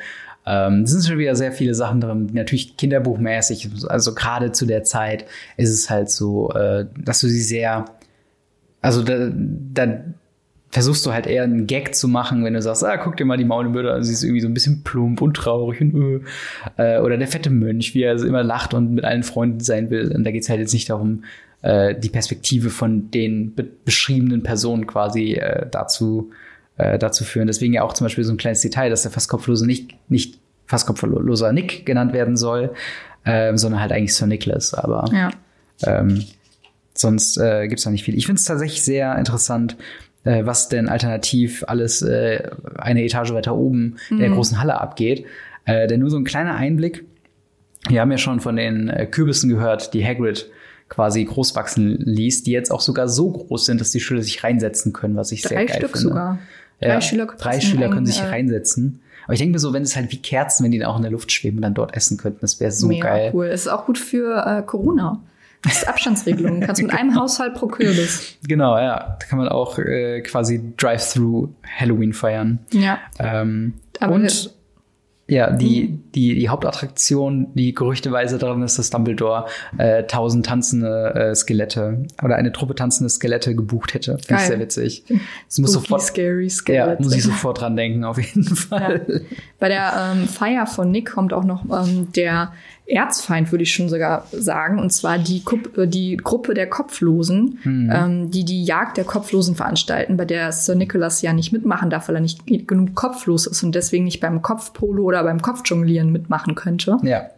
ähm, 0.45 0.83
es 0.83 0.91
sind 0.91 1.05
schon 1.05 1.17
wieder 1.17 1.35
sehr 1.35 1.51
viele 1.51 1.73
Sachen 1.73 2.01
drin, 2.01 2.29
natürlich 2.33 2.77
kinderbuchmäßig. 2.77 3.69
Also 3.87 4.13
gerade 4.13 4.51
zu 4.51 4.65
der 4.65 4.83
Zeit 4.83 5.25
ist 5.57 5.71
es 5.71 5.89
halt 5.89 6.09
so, 6.09 6.51
äh, 6.51 6.85
dass 6.97 7.21
du 7.21 7.27
sie 7.27 7.41
sehr, 7.41 7.85
also 8.81 9.01
da, 9.01 9.31
da 9.33 10.03
versuchst 10.69 11.05
du 11.05 11.13
halt 11.13 11.25
eher 11.25 11.43
einen 11.43 11.67
Gag 11.67 11.95
zu 11.95 12.07
machen, 12.07 12.43
wenn 12.43 12.53
du 12.53 12.61
sagst, 12.61 12.83
ah, 12.83 12.97
guck 12.97 13.17
dir 13.17 13.25
mal 13.25 13.37
die 13.37 13.45
Maulmörder 13.45 13.95
an, 13.95 14.03
sie 14.03 14.13
ist 14.13 14.23
irgendwie 14.23 14.41
so 14.41 14.47
ein 14.47 14.53
bisschen 14.53 14.83
plump 14.83 15.21
und 15.21 15.35
traurig 15.35 15.81
und 15.81 16.25
äh, 16.77 16.99
oder 16.99 17.17
der 17.17 17.27
fette 17.27 17.49
Mönch, 17.49 17.95
wie 17.95 18.03
er 18.03 18.11
also 18.11 18.27
immer 18.27 18.43
lacht 18.43 18.73
und 18.73 18.93
mit 18.93 19.05
allen 19.05 19.23
Freunden 19.23 19.61
sein 19.61 19.89
will. 19.89 20.11
Und 20.13 20.25
da 20.25 20.31
geht's 20.31 20.49
halt 20.49 20.59
jetzt 20.59 20.73
nicht 20.73 20.89
darum, 20.89 21.23
äh, 21.61 21.95
die 21.95 22.09
Perspektive 22.09 22.69
von 22.69 23.09
den 23.09 23.55
be 23.55 23.63
beschriebenen 23.63 24.43
Personen 24.43 24.85
quasi 24.85 25.35
äh, 25.35 25.65
dazu 25.71 26.31
äh, 26.77 26.97
dazu 26.99 27.23
führen. 27.23 27.47
Deswegen 27.47 27.73
ja 27.73 27.83
auch 27.83 27.93
zum 27.93 28.05
Beispiel 28.05 28.23
so 28.23 28.33
ein 28.33 28.37
kleines 28.37 28.61
Detail, 28.61 28.89
dass 28.89 29.03
der 29.03 29.11
fast 29.11 29.29
kopflose 29.29 29.65
nicht 29.65 29.95
nicht 30.09 30.39
fast 30.67 30.87
kopfloser 30.87 31.53
Nick 31.53 31.85
genannt 31.85 32.11
werden 32.13 32.37
soll, 32.37 32.73
äh, 33.23 33.55
sondern 33.55 33.81
halt 33.81 33.91
eigentlich 33.91 34.15
Sir 34.15 34.25
Nicholas. 34.27 34.73
Aber 34.73 35.05
Ja. 35.13 35.29
ähm, 35.85 36.23
sonst 36.95 37.37
äh, 37.37 37.67
gibt 37.67 37.79
es 37.79 37.83
da 37.85 37.91
nicht 37.91 38.03
viel. 38.03 38.15
Ich 38.17 38.25
finde 38.25 38.39
es 38.39 38.45
tatsächlich 38.45 38.81
sehr 38.81 39.15
interessant, 39.17 39.77
äh, 40.23 40.43
was 40.45 40.69
denn 40.69 40.89
alternativ 40.89 41.63
alles 41.67 42.01
äh, 42.01 42.49
eine 42.77 43.03
Etage 43.03 43.31
weiter 43.33 43.55
oben 43.55 43.97
in 44.09 44.17
der 44.19 44.29
großen 44.31 44.59
Halle 44.59 44.81
abgeht. 44.81 45.25
Äh, 45.65 45.87
denn 45.87 45.99
nur 45.99 46.09
so 46.09 46.17
ein 46.17 46.23
kleiner 46.23 46.55
Einblick. 46.55 47.05
Wir 47.87 48.01
haben 48.01 48.11
ja 48.11 48.17
schon 48.17 48.39
von 48.39 48.55
den 48.55 48.89
äh, 48.89 49.05
Kürbissen 49.05 49.49
gehört, 49.49 49.93
die 49.93 50.03
Hagrid 50.03 50.49
quasi 50.89 51.23
groß 51.25 51.55
wachsen 51.55 51.97
ließ, 51.99 52.43
die 52.43 52.51
jetzt 52.51 52.71
auch 52.71 52.81
sogar 52.81 53.07
so 53.07 53.31
groß 53.31 53.65
sind, 53.65 53.81
dass 53.81 53.91
die 53.91 53.99
Schüler 53.99 54.21
sich 54.23 54.43
reinsetzen 54.43 54.93
können, 54.93 55.15
was 55.15 55.31
ich 55.31 55.43
sehr 55.43 55.57
Drei 55.57 55.65
geil 55.65 55.77
Stück 55.77 55.91
finde. 55.91 56.07
sogar. 56.09 56.39
Drei 56.81 56.87
Ja, 56.89 57.01
Schüler 57.01 57.25
drei 57.25 57.59
Schüler 57.59 57.89
können 57.89 58.05
sich 58.05 58.19
äh, 58.21 58.25
reinsetzen. 58.25 59.01
Aber 59.25 59.33
ich 59.33 59.39
denke 59.39 59.53
mir 59.53 59.59
so, 59.59 59.73
wenn 59.73 59.81
es 59.83 59.95
halt 59.95 60.11
wie 60.11 60.17
Kerzen, 60.21 60.63
wenn 60.63 60.71
die 60.71 60.77
dann 60.79 60.87
auch 60.89 60.97
in 60.97 61.01
der 61.01 61.11
Luft 61.11 61.31
schweben 61.31 61.57
und 61.57 61.61
dann 61.63 61.73
dort 61.73 61.95
essen 61.95 62.17
könnten, 62.17 62.39
das 62.41 62.59
wäre 62.59 62.71
so 62.71 62.87
Mega 62.87 63.09
geil. 63.09 63.31
cool. 63.33 63.47
Es 63.47 63.61
ist 63.61 63.67
auch 63.69 63.85
gut 63.85 63.97
für 63.97 64.45
äh, 64.45 64.61
Corona. 64.61 65.19
Das 65.63 65.77
ist 65.77 65.87
Abstandsregelung. 65.87 66.59
Du 66.61 66.67
kannst 66.67 66.79
mit 66.83 66.93
einem 66.93 67.15
Haushalt 67.19 67.55
pro 67.55 67.65
Kürbis. 67.65 68.35
Genau, 68.47 68.77
ja. 68.77 69.17
Da 69.19 69.25
kann 69.27 69.39
man 69.39 69.47
auch 69.49 69.79
äh, 69.79 70.21
quasi 70.21 70.61
Drive-Through 70.77 71.49
Halloween 71.79 72.13
feiern. 72.13 72.59
Ja. 72.71 72.99
Ähm, 73.17 73.73
Aber 73.99 74.13
und 74.13 74.53
ja, 75.27 75.49
die, 75.49 75.99
die, 76.13 76.35
die 76.35 76.49
Hauptattraktion, 76.49 77.47
die 77.55 77.73
gerüchteweise 77.73 78.37
daran 78.37 78.61
ist, 78.61 78.77
dass 78.77 78.91
Dumbledore 78.91 79.47
äh, 79.79 80.03
tausend 80.03 80.45
tanzende 80.45 81.15
äh, 81.15 81.35
Skelette 81.35 82.05
oder 82.23 82.35
eine 82.35 82.51
Truppe 82.51 82.75
tanzende 82.75 83.09
Skelette 83.09 83.55
gebucht 83.55 83.95
hätte. 83.95 84.19
Finde 84.19 84.41
ich 84.41 84.47
sehr 84.47 84.59
witzig. 84.59 85.03
Das 85.47 85.57
muss 85.57 85.73
sofort, 85.73 86.03
scary, 86.03 86.43
ja, 86.43 86.49
Skelette. 86.49 87.01
muss 87.01 87.15
ich 87.15 87.23
sofort 87.23 87.61
dran 87.61 87.75
denken, 87.75 88.03
auf 88.03 88.19
jeden 88.19 88.43
Fall. 88.43 89.23
Bei 89.59 89.67
der 89.67 90.13
ähm, 90.13 90.27
Feier 90.27 90.67
von 90.67 90.91
Nick 90.91 91.11
kommt 91.11 91.33
auch 91.33 91.43
noch 91.43 91.65
ähm, 91.65 92.11
der 92.15 92.53
Erzfeind, 92.87 93.51
würde 93.51 93.63
ich 93.63 93.73
schon 93.73 93.89
sogar 93.89 94.27
sagen, 94.31 94.79
und 94.79 94.91
zwar 94.93 95.17
die, 95.17 95.41
Kupp, 95.43 95.77
äh, 95.77 95.87
die 95.87 96.17
Gruppe 96.17 96.53
der 96.53 96.69
Kopflosen, 96.69 97.59
Mhm. 97.63 97.91
ähm, 97.93 98.31
die 98.31 98.45
die 98.45 98.63
Jagd 98.63 98.97
der 98.97 99.05
Kopflosen 99.05 99.55
veranstalten, 99.55 100.17
bei 100.17 100.25
der 100.25 100.51
Sir 100.51 100.75
Nicholas 100.75 101.21
ja 101.21 101.33
nicht 101.33 101.51
mitmachen 101.51 101.89
darf, 101.89 102.07
weil 102.07 102.15
er 102.15 102.21
nicht 102.21 102.45
genug 102.67 102.93
kopflos 102.95 103.47
ist 103.47 103.63
und 103.63 103.73
deswegen 103.73 104.03
nicht 104.05 104.19
beim 104.19 104.41
Kopfpolo 104.41 105.03
oder 105.03 105.23
beim 105.23 105.41
Kopfjonglieren 105.41 106.11
mitmachen 106.11 106.53
könnte. 106.55 106.97
Ja. 107.03 107.29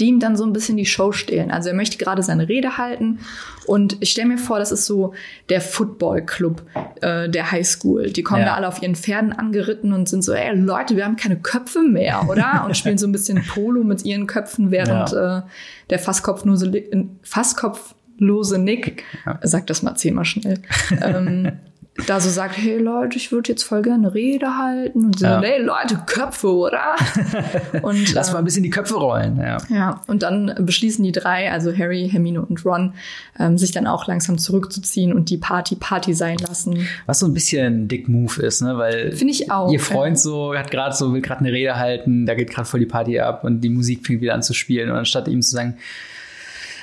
Die 0.00 0.06
ihm 0.06 0.20
dann 0.20 0.36
so 0.36 0.44
ein 0.44 0.52
bisschen 0.52 0.76
die 0.76 0.86
Show 0.86 1.12
stehlen. 1.12 1.50
Also 1.50 1.68
er 1.70 1.74
möchte 1.74 1.98
gerade 1.98 2.22
seine 2.22 2.48
Rede 2.48 2.78
halten 2.78 3.18
und 3.66 3.96
ich 4.00 4.10
stelle 4.12 4.28
mir 4.28 4.38
vor, 4.38 4.58
das 4.58 4.70
ist 4.72 4.86
so 4.86 5.12
der 5.48 5.60
Football-Club 5.60 6.62
äh, 7.00 7.28
der 7.28 7.50
Highschool. 7.50 8.10
Die 8.10 8.22
kommen 8.22 8.40
Ja. 8.40 8.46
da 8.46 8.54
alle 8.54 8.68
auf 8.68 8.80
ihren 8.82 8.94
Pferden 8.94 9.32
angeritten 9.32 9.92
und 9.92 10.08
sind 10.08 10.22
so, 10.22 10.32
ey 10.32 10.54
Leute, 10.56 10.96
wir 10.96 11.04
haben 11.04 11.16
keine 11.16 11.36
Köpfe 11.36 11.82
mehr, 11.82 12.26
oder? 12.28 12.62
Und 12.66 12.76
spielen 12.76 12.98
so 12.98 13.06
ein 13.06 13.12
bisschen 13.12 13.42
Polo 13.46 13.84
mit 13.84 14.04
ihren 14.04 14.26
Köpfen, 14.26 14.70
während 14.70 15.12
äh, 15.12 15.42
der 15.90 15.98
fasskopflose, 15.98 16.66
Li- 16.66 17.08
fasskopflose 17.22 18.58
Nick, 18.58 19.04
Ja. 19.26 19.38
sag 19.42 19.66
das 19.66 19.82
mal 19.82 19.94
zehnmal 19.96 20.24
schnell, 20.24 20.60
ähm, 21.02 21.52
da 22.06 22.20
so 22.20 22.30
sagt, 22.30 22.56
hey 22.56 22.78
Leute, 22.78 23.16
ich 23.16 23.32
würde 23.32 23.50
jetzt 23.50 23.64
voll 23.64 23.82
gerne 23.82 24.06
eine 24.06 24.14
Rede 24.14 24.56
halten. 24.56 25.06
Und 25.06 25.18
sie 25.18 25.24
Ja. 25.24 25.40
hey 25.42 25.60
Leute, 25.60 26.00
Köpfe, 26.06 26.48
oder? 26.54 26.94
Und, 27.82 28.12
Lass 28.14 28.30
äh, 28.30 28.32
mal 28.32 28.38
ein 28.38 28.44
bisschen 28.44 28.62
die 28.62 28.70
Köpfe 28.70 28.94
rollen. 28.94 29.38
Ja. 29.38 29.58
ja, 29.68 30.00
und 30.06 30.22
dann 30.22 30.54
beschließen 30.60 31.04
die 31.04 31.12
drei, 31.12 31.50
also 31.50 31.76
Harry, 31.76 32.08
Hermine 32.10 32.42
und 32.42 32.64
Ron, 32.64 32.94
ähm, 33.38 33.58
sich 33.58 33.72
dann 33.72 33.86
auch 33.86 34.06
langsam 34.06 34.38
zurückzuziehen 34.38 35.12
und 35.12 35.30
die 35.30 35.38
Party 35.38 35.76
Party 35.76 36.14
sein 36.14 36.38
lassen. 36.38 36.88
Was 37.06 37.18
so 37.18 37.26
ein 37.26 37.34
bisschen 37.34 37.84
ein 37.84 37.88
Dick 37.88 38.08
Move 38.08 38.40
ist, 38.42 38.62
ne? 38.62 38.78
Weil 38.78 39.12
Finde 39.12 39.32
ich 39.32 39.50
auch. 39.50 39.72
ihr 39.72 39.80
Freund 39.80 40.18
so 40.18 40.56
hat 40.56 40.70
gerade 40.70 40.94
so 40.94 41.12
will 41.12 41.20
gerade 41.20 41.40
eine 41.40 41.52
Rede 41.52 41.76
halten, 41.76 42.26
da 42.26 42.34
geht 42.34 42.50
gerade 42.50 42.68
voll 42.68 42.80
die 42.80 42.86
Party 42.86 43.18
ab 43.18 43.44
und 43.44 43.60
die 43.60 43.68
Musik 43.68 44.06
fängt 44.06 44.20
wieder 44.20 44.34
an 44.34 44.42
zu 44.42 44.54
spielen 44.54 44.90
und 44.90 44.96
anstatt 44.96 45.28
ihm 45.28 45.42
zu 45.42 45.50
sagen, 45.50 45.76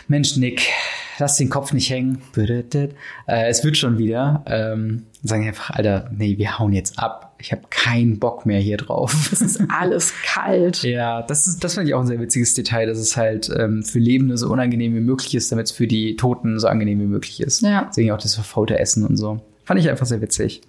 Mensch 0.08 0.36
Nick, 0.38 0.70
lass 1.18 1.38
den 1.38 1.50
Kopf 1.50 1.74
nicht 1.74 1.90
hängen, 1.90 2.22
äh, 2.38 2.88
es 3.28 3.64
wird 3.64 3.78
schon 3.78 3.98
wieder, 3.98 4.44
ähm, 4.48 5.04
sagen 5.24 5.48
einfach, 5.48 5.72
Alter, 5.72 6.10
nee, 6.16 6.38
wir 6.38 6.60
hauen 6.60 6.74
jetzt 6.74 7.00
ab, 7.00 7.36
ich 7.40 7.52
habe 7.52 7.64
keinen 7.70 8.20
Bock 8.20 8.46
mehr 8.46 8.60
hier 8.60 8.78
drauf. 8.78 9.14
Es 9.32 9.42
ist 9.42 9.62
alles 9.70 10.14
kalt. 10.24 10.84
Ja, 10.84 11.22
das 11.22 11.48
ist, 11.48 11.64
das 11.64 11.76
fand 11.76 11.88
ich 11.88 11.94
auch 11.94 12.02
ein 12.02 12.08
sehr 12.08 12.20
witziges 12.20 12.54
Detail, 12.54 12.88
dass 12.88 12.98
es 12.98 13.18
halt 13.18 13.50
ähm, 13.58 13.84
für 13.84 14.00
Lebende 14.00 14.38
so 14.38 14.50
unangenehm 14.50 14.96
wie 14.96 15.02
möglich 15.02 15.36
ist, 15.36 15.52
damit 15.52 15.68
es 15.68 15.72
für 15.72 15.88
die 15.88 16.16
Toten 16.16 16.60
so 16.60 16.68
angenehm 16.68 17.00
wie 17.00 17.06
möglich 17.06 17.42
ist. 17.42 17.62
Ja. 17.62 17.86
Deswegen 17.90 18.12
auch 18.12 18.18
das 18.18 18.36
verfaulte 18.36 18.80
Essen 18.80 19.06
und 19.06 19.18
so. 19.18 19.42
Fand 19.66 19.80
ich 19.80 19.90
einfach 19.90 20.06
sehr 20.06 20.22
witzig. 20.22 20.62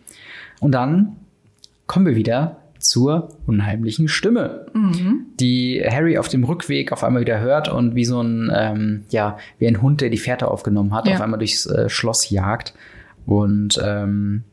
Und 0.61 0.72
dann 0.72 1.16
kommen 1.87 2.06
wir 2.06 2.16
wieder 2.16 2.56
zur 2.78 3.28
unheimlichen 3.46 4.08
Stimme, 4.08 4.66
die 5.40 5.82
Harry 5.88 6.18
auf 6.18 6.28
dem 6.28 6.44
Rückweg 6.44 6.92
auf 6.92 7.02
einmal 7.04 7.22
wieder 7.22 7.40
hört 7.40 7.68
und 7.68 7.94
wie 7.94 8.04
so 8.04 8.20
ein, 8.22 8.50
ähm, 8.54 9.04
ja, 9.10 9.38
wie 9.58 9.66
ein 9.66 9.82
Hund, 9.82 10.00
der 10.00 10.10
die 10.10 10.18
Fährte 10.18 10.48
aufgenommen 10.48 10.94
hat, 10.94 11.06
Ja. 11.08 11.14
auf 11.14 11.20
einmal 11.20 11.38
durchs 11.38 11.66
äh, 11.66 11.88
Schloss 11.88 12.30
jagt. 12.30 12.74
Und 13.26 13.80
ähm, 13.84 14.44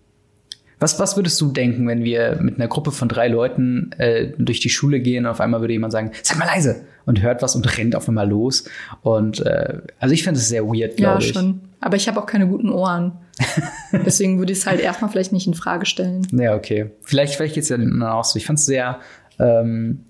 was, 0.80 1.00
was 1.00 1.16
würdest 1.16 1.40
du 1.40 1.52
denken, 1.52 1.88
wenn 1.88 2.04
wir 2.04 2.40
mit 2.42 2.56
einer 2.56 2.68
Gruppe 2.68 2.92
von 2.92 3.08
drei 3.08 3.28
Leuten 3.28 3.92
äh, 3.98 4.32
durch 4.38 4.60
die 4.60 4.70
Schule 4.70 5.00
gehen 5.00 5.26
und 5.26 5.32
auf 5.32 5.40
einmal 5.40 5.62
würde 5.62 5.74
jemand 5.74 5.94
sagen, 5.94 6.12
seid 6.24 6.38
mal 6.40 6.46
leise 6.46 6.86
und 7.06 7.22
hört 7.22 7.42
was 7.42 7.56
und 7.56 7.78
rennt 7.78 7.96
auf 7.96 8.08
einmal 8.08 8.30
los. 8.30 8.66
Und 9.02 9.46
äh, 9.46 9.80
also 10.00 10.14
ich 10.14 10.24
finde 10.24 10.40
es 10.40 10.48
sehr 10.50 10.66
weird, 10.66 11.00
Ja, 11.00 11.12
glaube 11.14 11.24
ich. 11.24 11.34
schon. 11.34 11.62
Aber 11.80 11.98
ich 11.98 12.08
habe 12.08 12.20
auch 12.22 12.26
keine 12.26 12.48
guten 12.48 12.70
Ohren. 12.70 13.14
Deswegen 13.92 14.40
würde 14.40 14.54
ich 14.54 14.60
es 14.60 14.66
halt 14.66 14.80
erstmal 14.80 15.10
vielleicht 15.12 15.34
nicht 15.34 15.48
in 15.48 15.54
Frage 15.54 15.86
stellen. 15.86 16.26
Ja, 16.32 16.56
okay. 16.56 16.92
Vielleicht, 17.02 17.36
vielleicht 17.36 17.56
geht's 17.56 17.70
ja 17.70 17.78
den 17.78 17.92
anderen 17.92 18.14
auch 18.14 18.24
so. 18.24 18.38
Ich 18.38 18.46
fand 18.46 18.60
es 18.60 18.66
sehr, 18.66 19.00
ähm, 19.40 20.06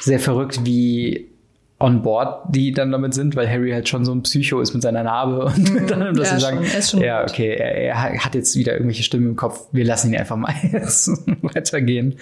sehr 0.00 0.18
verrückt, 0.18 0.60
wie 0.64 1.28
on 1.80 2.02
board 2.02 2.54
die 2.54 2.72
dann 2.72 2.92
damit 2.92 3.14
sind, 3.14 3.36
weil 3.36 3.48
Harry 3.48 3.72
halt 3.72 3.88
schon 3.88 4.04
so 4.04 4.12
ein 4.14 4.22
Psycho 4.22 4.60
ist 4.60 4.72
mit 4.74 4.82
seiner 4.82 5.02
Narbe 5.02 5.44
und 5.46 5.90
dann, 5.90 6.14
dass 6.14 6.30
ja, 6.30 6.34
sie 6.36 6.40
sagen, 6.40 6.64
schon. 6.82 7.00
Ja, 7.00 7.22
okay, 7.22 7.56
er, 7.56 7.90
er 7.90 8.24
hat 8.24 8.34
jetzt 8.34 8.56
wieder 8.56 8.72
irgendwelche 8.72 9.02
Stimmen 9.02 9.30
im 9.30 9.36
Kopf, 9.36 9.66
wir 9.72 9.84
lassen 9.84 10.12
ihn 10.12 10.18
einfach 10.18 10.36
mal 10.36 10.54
jetzt 10.72 11.10
weitergehen. 11.42 12.16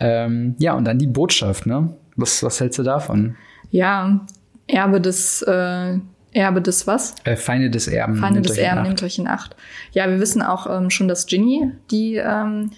Ähm, 0.00 0.54
ja, 0.58 0.74
und 0.74 0.84
dann 0.84 0.98
die 0.98 1.06
Botschaft, 1.06 1.66
ne? 1.66 1.94
Was, 2.20 2.42
was 2.42 2.60
hältst 2.60 2.78
du 2.78 2.82
davon? 2.82 3.36
Ja, 3.70 4.20
Erbe 4.66 5.00
des, 5.00 5.42
äh, 5.42 5.98
Erbe 6.32 6.62
des 6.62 6.86
was? 6.86 7.14
Äh, 7.24 7.36
Feinde 7.36 7.70
des 7.70 7.88
Erben. 7.88 8.16
Feinde 8.16 8.40
des 8.42 8.56
Erben, 8.56 8.82
nehmt 8.82 9.02
euch 9.02 9.18
in 9.18 9.26
Acht. 9.26 9.56
Ja, 9.92 10.08
wir 10.08 10.20
wissen 10.20 10.42
auch 10.42 10.66
ähm, 10.70 10.90
schon, 10.90 11.08
dass 11.08 11.26
Ginny 11.26 11.70
die 11.90 12.16
ähm, 12.16 12.70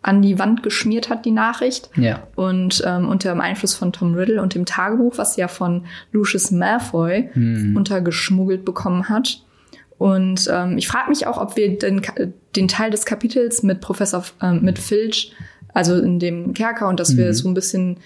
an 0.00 0.22
die 0.22 0.38
Wand 0.38 0.62
geschmiert 0.62 1.10
hat, 1.10 1.24
die 1.24 1.32
Nachricht. 1.32 1.90
Ja. 1.96 2.22
Und 2.36 2.82
ähm, 2.86 3.08
unter 3.08 3.30
dem 3.32 3.40
Einfluss 3.40 3.74
von 3.74 3.92
Tom 3.92 4.14
Riddle 4.14 4.40
und 4.40 4.54
dem 4.54 4.64
Tagebuch, 4.64 5.18
was 5.18 5.34
sie 5.34 5.40
ja 5.40 5.48
von 5.48 5.84
Lucius 6.12 6.50
Malfoy 6.50 7.28
Hm. 7.32 7.76
untergeschmuggelt 7.76 8.64
bekommen 8.64 9.08
hat. 9.08 9.42
Und 9.98 10.48
ähm, 10.52 10.78
ich 10.78 10.86
frage 10.86 11.10
mich 11.10 11.26
auch, 11.26 11.38
ob 11.38 11.56
wir 11.56 11.76
den, 11.76 12.00
den 12.54 12.68
Teil 12.68 12.92
des 12.92 13.04
Kapitels 13.04 13.64
mit 13.64 13.80
Professor, 13.80 14.24
ähm, 14.40 14.62
mit 14.62 14.78
Filch, 14.78 15.32
also 15.74 15.96
in 16.00 16.20
dem 16.20 16.54
Kerker, 16.54 16.86
und 16.88 17.00
dass 17.00 17.12
Mhm. 17.14 17.18
wir 17.18 17.34
so 17.34 17.48
ein 17.48 17.54
bisschen 17.54 17.96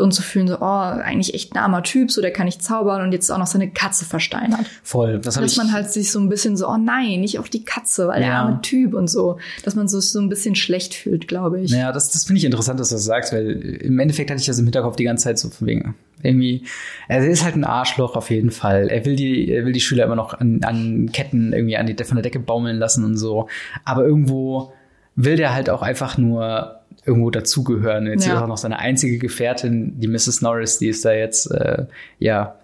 uns 0.00 0.16
so 0.16 0.22
fühlen, 0.22 0.48
so, 0.48 0.58
oh, 0.60 0.64
eigentlich 0.64 1.34
echt 1.34 1.54
ein 1.54 1.58
armer 1.58 1.82
Typ, 1.82 2.10
so 2.10 2.20
der 2.20 2.32
kann 2.32 2.46
nicht 2.46 2.62
zaubern 2.62 3.02
und 3.02 3.12
jetzt 3.12 3.30
auch 3.30 3.38
noch 3.38 3.46
seine 3.46 3.70
Katze 3.70 4.04
versteinert. 4.04 4.66
Voll. 4.82 5.18
Das 5.20 5.34
Dass 5.34 5.56
man 5.56 5.72
halt 5.72 5.90
sich 5.90 6.10
so 6.10 6.18
ein 6.18 6.28
bisschen 6.28 6.56
so, 6.56 6.68
oh 6.68 6.76
nein, 6.76 7.20
nicht 7.20 7.38
auf 7.38 7.48
die 7.48 7.64
Katze, 7.64 8.08
weil 8.08 8.20
der 8.20 8.30
Ja. 8.30 8.42
arme 8.42 8.60
Typ 8.62 8.94
und 8.94 9.08
so. 9.08 9.38
Dass 9.64 9.74
man 9.74 9.86
sich 9.88 10.06
so 10.10 10.20
ein 10.20 10.28
bisschen 10.28 10.54
schlecht 10.54 10.94
fühlt, 10.94 11.28
glaube 11.28 11.60
ich. 11.60 11.70
Ja, 11.70 11.92
das, 11.92 12.10
das 12.10 12.24
finde 12.24 12.38
ich 12.38 12.44
interessant, 12.44 12.80
dass 12.80 12.88
du 12.88 12.94
das 12.96 13.04
sagst, 13.04 13.32
weil 13.32 13.50
im 13.50 13.98
Endeffekt 13.98 14.30
hatte 14.30 14.40
ich 14.40 14.46
das 14.46 14.58
im 14.58 14.64
Hinterkopf 14.64 14.96
die 14.96 15.04
ganze 15.04 15.24
Zeit 15.24 15.38
so 15.38 15.50
von 15.50 15.66
wegen. 15.66 15.94
Irgendwie, 16.22 16.64
er 17.08 17.26
ist 17.26 17.44
halt 17.44 17.56
ein 17.56 17.64
Arschloch 17.64 18.14
auf 18.16 18.30
jeden 18.30 18.50
Fall. 18.50 18.88
Er 18.88 19.04
will 19.06 19.16
die, 19.16 19.50
er 19.50 19.64
will 19.64 19.72
die 19.72 19.80
Schüler 19.80 20.04
immer 20.04 20.16
noch 20.16 20.34
an, 20.34 20.60
an 20.64 21.10
Ketten 21.12 21.52
irgendwie 21.52 21.76
an 21.76 21.86
die, 21.86 22.04
von 22.04 22.16
der 22.16 22.22
Decke 22.22 22.40
baumeln 22.40 22.78
lassen 22.78 23.04
und 23.04 23.16
so. 23.16 23.48
Aber 23.84 24.04
irgendwo 24.04 24.72
will 25.16 25.36
der 25.36 25.54
halt 25.54 25.70
auch 25.70 25.82
einfach 25.82 26.18
nur 26.18 26.79
irgendwo 27.04 27.30
dazugehören. 27.30 28.06
Jetzt 28.06 28.26
Ja. 28.26 28.34
ist 28.34 28.42
auch 28.42 28.48
noch 28.48 28.56
seine 28.58 28.78
einzige 28.78 29.18
Gefährtin, 29.18 29.98
die 30.00 30.08
Mrs. 30.08 30.42
Norris, 30.42 30.78
die 30.78 30.88
ist 30.88 31.04
da 31.04 31.12
jetzt, 31.12 31.50
äh, 31.50 31.86
ja, 32.18 32.56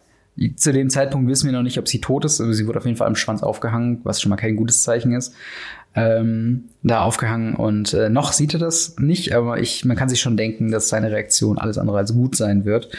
zu 0.56 0.72
dem 0.72 0.90
Zeitpunkt 0.90 1.30
wissen 1.30 1.46
wir 1.46 1.52
noch 1.56 1.62
nicht, 1.62 1.78
ob 1.78 1.88
sie 1.88 2.00
tot 2.00 2.24
ist. 2.26 2.40
Also 2.40 2.52
sie 2.52 2.66
wurde 2.66 2.78
auf 2.78 2.84
jeden 2.84 2.98
Fall 2.98 3.06
am 3.06 3.16
Schwanz 3.16 3.42
aufgehangen, 3.42 4.00
was 4.04 4.20
schon 4.20 4.28
mal 4.30 4.36
kein 4.36 4.56
gutes 4.56 4.82
Zeichen 4.82 5.12
ist. 5.14 5.34
Ähm, 5.94 6.64
da 6.82 7.00
aufgehangen 7.00 7.54
und 7.54 7.94
äh, 7.94 8.10
noch 8.10 8.34
sieht 8.34 8.52
er 8.52 8.60
das 8.60 8.96
nicht, 8.98 9.32
aber 9.34 9.60
ich, 9.60 9.86
man 9.86 9.96
kann 9.96 10.10
sich 10.10 10.20
schon 10.20 10.36
denken, 10.36 10.70
dass 10.70 10.90
seine 10.90 11.10
Reaktion 11.10 11.56
alles 11.56 11.78
andere 11.78 11.96
als 11.96 12.12
gut 12.12 12.36
sein 12.36 12.66
wird. 12.66 12.90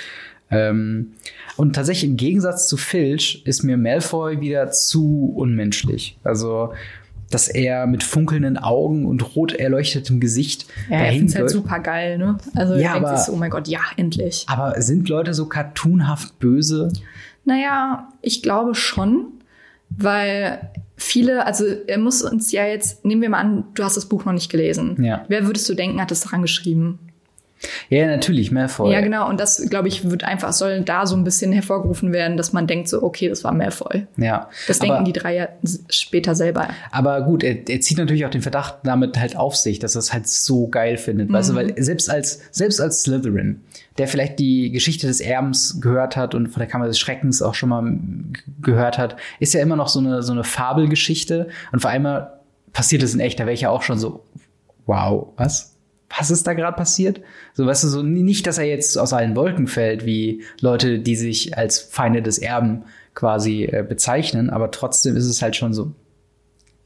Ähm, 0.49 1.11
und 1.57 1.75
tatsächlich 1.75 2.09
im 2.09 2.17
Gegensatz 2.17 2.67
zu 2.67 2.75
Filch 2.75 3.43
ist 3.45 3.61
mir 3.61 3.77
Malfoy 3.77 4.39
wieder 4.41 4.71
zu 4.71 5.31
unmenschlich. 5.35 6.17
Also 6.23 6.73
dass 7.29 7.47
er 7.47 7.87
mit 7.87 8.03
funkelnden 8.03 8.57
Augen 8.57 9.05
und 9.05 9.35
rot 9.35 9.53
erleuchtetem 9.53 10.19
Gesicht 10.19 10.65
ja, 10.89 10.97
er 10.97 11.11
halt 11.11 11.49
super 11.49 11.79
geil, 11.79 12.17
ne? 12.17 12.37
Also 12.55 12.75
ja, 12.75 12.93
denkt 12.93 13.09
sich 13.09 13.19
so, 13.25 13.33
oh 13.33 13.35
mein 13.35 13.49
Gott, 13.49 13.67
ja, 13.67 13.81
endlich. 13.97 14.45
Aber 14.47 14.81
sind 14.81 15.09
Leute 15.09 15.33
so 15.33 15.47
cartoonhaft 15.47 16.39
böse? 16.39 16.91
Naja, 17.45 18.09
ich 18.21 18.43
glaube 18.43 18.75
schon, 18.75 19.27
weil 19.89 20.69
viele, 20.95 21.45
also 21.45 21.65
er 21.65 21.97
muss 21.97 22.21
uns 22.21 22.51
ja 22.51 22.65
jetzt, 22.65 23.05
nehmen 23.05 23.21
wir 23.21 23.29
mal 23.29 23.39
an, 23.39 23.63
du 23.73 23.83
hast 23.83 23.97
das 23.97 24.07
Buch 24.07 24.25
noch 24.25 24.33
nicht 24.33 24.49
gelesen. 24.49 25.01
Ja. 25.03 25.25
Wer 25.27 25.45
würdest 25.45 25.67
du 25.69 25.73
denken, 25.73 26.01
hat 26.01 26.11
das 26.11 26.21
daran 26.21 26.41
geschrieben? 26.41 26.99
Ja, 27.89 28.05
natürlich, 28.05 28.51
Malfoy. 28.51 28.91
Ja, 28.91 29.01
genau. 29.01 29.27
Und 29.29 29.39
das, 29.39 29.69
glaube 29.69 29.87
ich, 29.87 30.09
wird 30.09 30.23
einfach, 30.23 30.53
soll 30.53 30.81
da 30.81 31.05
so 31.05 31.15
ein 31.15 31.23
bisschen 31.23 31.51
hervorgerufen 31.51 32.13
werden, 32.13 32.37
dass 32.37 32.53
man 32.53 32.67
denkt 32.67 32.87
so, 32.87 33.01
okay, 33.01 33.29
das 33.29 33.43
war 33.43 33.53
Malfoy. 33.53 34.05
Ja. 34.17 34.49
Das 34.67 34.79
aber, 34.81 34.89
denken 34.89 35.05
die 35.05 35.13
drei 35.13 35.35
ja 35.35 35.47
später 35.89 36.35
selber. 36.35 36.67
Aber 36.91 37.21
gut, 37.21 37.43
er, 37.43 37.67
er, 37.67 37.81
zieht 37.81 37.97
natürlich 37.97 38.25
auch 38.25 38.29
den 38.29 38.41
Verdacht 38.41 38.79
damit 38.83 39.17
halt 39.17 39.35
auf 39.35 39.55
sich, 39.55 39.79
dass 39.79 39.95
er 39.95 39.99
es 39.99 40.13
halt 40.13 40.27
so 40.27 40.67
geil 40.67 40.97
findet. 40.97 41.29
Mhm. 41.29 41.33
Weißt 41.33 41.49
du, 41.49 41.53
mhm. 41.53 41.57
weil 41.57 41.83
selbst 41.83 42.09
als, 42.09 42.41
selbst 42.51 42.79
als 42.79 43.03
Slytherin, 43.03 43.61
der 43.97 44.07
vielleicht 44.07 44.39
die 44.39 44.71
Geschichte 44.71 45.07
des 45.07 45.19
Erbens 45.19 45.79
gehört 45.81 46.15
hat 46.15 46.35
und 46.35 46.49
von 46.49 46.59
der 46.59 46.67
Kammer 46.67 46.87
des 46.87 46.99
Schreckens 46.99 47.41
auch 47.41 47.55
schon 47.55 47.69
mal 47.69 47.83
gehört 48.61 48.97
hat, 48.97 49.15
ist 49.39 49.53
ja 49.53 49.61
immer 49.61 49.75
noch 49.75 49.87
so 49.87 49.99
eine, 49.99 50.21
so 50.21 50.33
eine 50.33 50.43
Fabelgeschichte. 50.43 51.47
Und 51.71 51.79
vor 51.79 51.89
allem 51.89 52.27
passiert 52.73 53.01
es 53.01 53.13
in 53.13 53.19
echt, 53.19 53.39
da 53.39 53.45
wäre 53.45 53.53
ich 53.53 53.61
ja 53.61 53.69
auch 53.69 53.81
schon 53.81 53.97
so, 53.97 54.23
wow, 54.85 55.29
was? 55.37 55.76
Was 56.15 56.31
ist 56.31 56.47
da 56.47 56.53
gerade 56.53 56.75
passiert? 56.75 57.21
So, 57.53 57.65
weißt 57.65 57.83
du, 57.83 57.87
so 57.87 58.03
nicht, 58.03 58.47
dass 58.47 58.57
er 58.57 58.65
jetzt 58.65 58.97
aus 58.97 59.13
allen 59.13 59.35
Wolken 59.35 59.67
fällt, 59.67 60.05
wie 60.05 60.43
Leute, 60.61 60.99
die 60.99 61.15
sich 61.15 61.57
als 61.57 61.79
Feinde 61.79 62.21
des 62.21 62.37
Erben 62.37 62.83
quasi 63.13 63.63
äh, 63.63 63.83
bezeichnen, 63.87 64.49
aber 64.49 64.71
trotzdem 64.71 65.15
ist 65.17 65.25
es 65.25 65.41
halt 65.41 65.55
schon 65.55 65.73
so, 65.73 65.93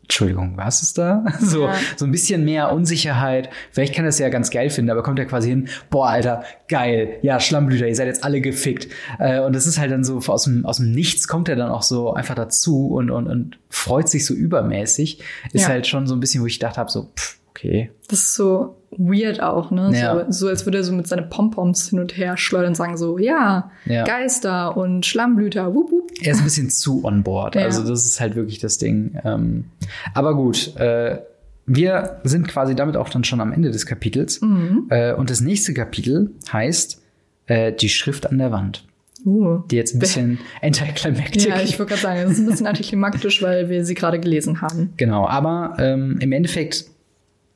Entschuldigung, 0.04 0.58
was 0.58 0.82
ist 0.82 0.98
da? 0.98 1.24
So, 1.40 1.66
ja. 1.68 1.76
so 1.96 2.06
ein 2.06 2.12
bisschen 2.12 2.44
mehr 2.44 2.74
Unsicherheit. 2.74 3.50
Vielleicht 3.72 3.96
kann 3.96 4.04
er 4.04 4.10
es 4.10 4.20
ja 4.20 4.28
ganz 4.28 4.50
geil 4.50 4.70
finden, 4.70 4.92
aber 4.92 5.04
kommt 5.04 5.20
er 5.20 5.26
quasi 5.26 5.50
hin, 5.50 5.70
boah, 5.90 6.10
Alter, 6.10 6.44
geil, 6.68 7.20
ja, 7.22 7.40
Schlammblüter, 7.40 7.88
ihr 7.88 7.96
seid 7.96 8.08
jetzt 8.08 8.24
alle 8.24 8.42
gefickt. 8.42 8.92
Äh, 9.20 9.40
und 9.40 9.56
das 9.56 9.68
ist 9.68 9.78
halt 9.78 9.92
dann 9.92 10.04
so, 10.04 10.18
aus 10.18 10.44
dem, 10.44 10.66
aus 10.66 10.78
dem 10.78 10.92
Nichts 10.92 11.28
kommt 11.28 11.48
er 11.48 11.56
dann 11.56 11.70
auch 11.70 11.84
so 11.84 12.14
einfach 12.14 12.36
dazu 12.36 12.88
und, 12.88 13.10
und, 13.10 13.28
und 13.28 13.60
freut 13.70 14.10
sich 14.10 14.26
so 14.26 14.34
übermäßig. 14.34 15.20
Ist 15.54 15.64
ja. 15.64 15.68
halt 15.70 15.88
schon 15.88 16.08
so 16.08 16.16
ein 16.16 16.20
bisschen, 16.20 16.42
wo 16.42 16.46
ich 16.46 16.60
gedacht 16.60 16.78
habe, 16.78 16.92
so, 16.92 17.12
pff, 17.16 17.38
okay. 17.52 17.92
Das 18.10 18.20
ist 18.20 18.36
so 18.36 18.81
weird 18.98 19.42
auch, 19.42 19.72
ne? 19.72 19.92
Ja. 19.94 20.26
So, 20.26 20.32
so, 20.32 20.48
als 20.48 20.66
würde 20.66 20.80
er 20.80 20.84
so 20.84 20.94
mit 20.94 21.08
seinen 21.08 21.30
Pompoms 21.30 21.90
hin 21.90 22.00
und 22.00 22.18
her 22.18 22.38
schleudern 22.38 22.70
und 22.70 22.76
sagen 22.76 22.98
so, 22.98 23.18
ja, 23.18 23.72
ja. 23.86 24.04
Geister 24.04 24.76
und 24.76 25.06
Schlammblüter, 25.06 25.74
wup, 25.74 25.92
wup. 25.92 26.12
Er 26.22 26.34
ist 26.34 26.40
ein 26.40 26.44
bisschen 26.44 26.70
zu 26.70 27.04
on 27.04 27.24
board. 27.24 27.56
Ja. 27.62 27.66
Also 27.66 27.84
das 27.88 28.06
ist 28.06 28.20
halt 28.20 28.36
wirklich 28.36 28.60
das 28.60 28.78
Ding. 28.78 29.20
Ähm, 29.24 29.66
aber 30.14 30.36
gut, 30.36 30.76
äh, 30.78 31.20
wir 31.66 32.22
sind 32.24 32.48
quasi 32.48 32.76
damit 32.76 32.98
auch 32.98 33.10
dann 33.10 33.24
schon 33.24 33.40
am 33.40 33.52
Ende 33.54 33.72
des 33.72 33.86
Kapitels. 33.86 34.42
Mhm. 34.42 34.88
Äh, 34.90 35.14
und 35.14 35.30
das 35.30 35.42
nächste 35.42 35.74
Kapitel 35.74 36.32
heißt 36.52 37.02
äh, 37.48 37.72
Die 37.74 37.90
Schrift 37.90 38.28
an 38.28 38.38
der 38.38 38.52
Wand. 38.52 38.86
Uh, 39.24 39.60
die 39.70 39.76
jetzt 39.76 39.94
ein 39.94 40.00
bisschen 40.00 40.40
anticlimactic. 40.62 41.46
Ja, 41.46 41.62
ich 41.62 41.78
wollte 41.78 41.92
gerade 41.92 42.02
sagen, 42.02 42.20
es 42.22 42.32
ist 42.32 42.40
ein 42.40 42.48
bisschen 42.48 42.68
antiklimaktisch, 42.68 43.42
weil 43.44 43.70
wir 43.70 43.86
sie 43.86 43.94
gerade 43.94 44.20
gelesen 44.20 44.62
haben. 44.62 44.94
Genau, 44.98 45.28
aber 45.28 45.76
ähm, 45.78 46.18
im 46.20 46.32
Endeffekt 46.32 46.86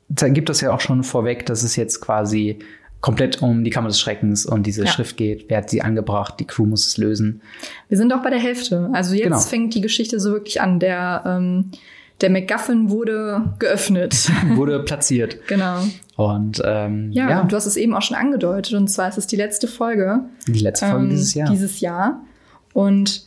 gibt 0.08 0.50
es 0.50 0.60
ja 0.60 0.72
auch 0.72 0.80
schon 0.80 1.02
vorweg, 1.02 1.46
dass 1.46 1.62
es 1.62 1.76
jetzt 1.76 2.00
quasi 2.00 2.58
komplett 3.00 3.42
um 3.42 3.62
die 3.62 3.70
Kammer 3.70 3.88
des 3.88 4.00
Schreckens 4.00 4.46
und 4.46 4.66
diese 4.66 4.84
ja. 4.84 4.90
Schrift 4.90 5.16
geht. 5.16 5.46
Wer 5.48 5.58
hat 5.58 5.70
sie 5.70 5.82
angebracht? 5.82 6.34
Die 6.40 6.44
Crew 6.44 6.66
muss 6.66 6.86
es 6.86 6.96
lösen. 6.96 7.40
Wir 7.88 7.98
sind 7.98 8.12
auch 8.12 8.22
bei 8.22 8.30
der 8.30 8.38
Hälfte. 8.38 8.90
Also 8.92 9.14
jetzt 9.14 9.24
genau. 9.24 9.38
fängt 9.38 9.74
die 9.74 9.80
Geschichte 9.80 10.18
so 10.18 10.32
wirklich 10.32 10.60
an. 10.60 10.80
Der, 10.80 11.22
ähm, 11.26 11.70
der 12.20 12.30
MacGuffin 12.30 12.90
wurde 12.90 13.54
geöffnet. 13.58 14.30
wurde 14.54 14.80
platziert. 14.80 15.46
genau. 15.46 15.82
Und 16.16 16.62
ähm, 16.64 17.12
ja, 17.12 17.28
ja, 17.28 17.44
du 17.44 17.54
hast 17.54 17.66
es 17.66 17.76
eben 17.76 17.94
auch 17.94 18.02
schon 18.02 18.16
angedeutet. 18.16 18.74
Und 18.74 18.88
zwar 18.88 19.08
ist 19.08 19.18
es 19.18 19.26
die 19.26 19.36
letzte 19.36 19.68
Folge. 19.68 20.20
Die 20.48 20.60
letzte 20.60 20.86
Folge 20.86 21.04
ähm, 21.04 21.10
dieses 21.10 21.34
Jahr. 21.34 21.50
Dieses 21.50 21.80
Jahr. 21.80 22.22
Und 22.72 23.26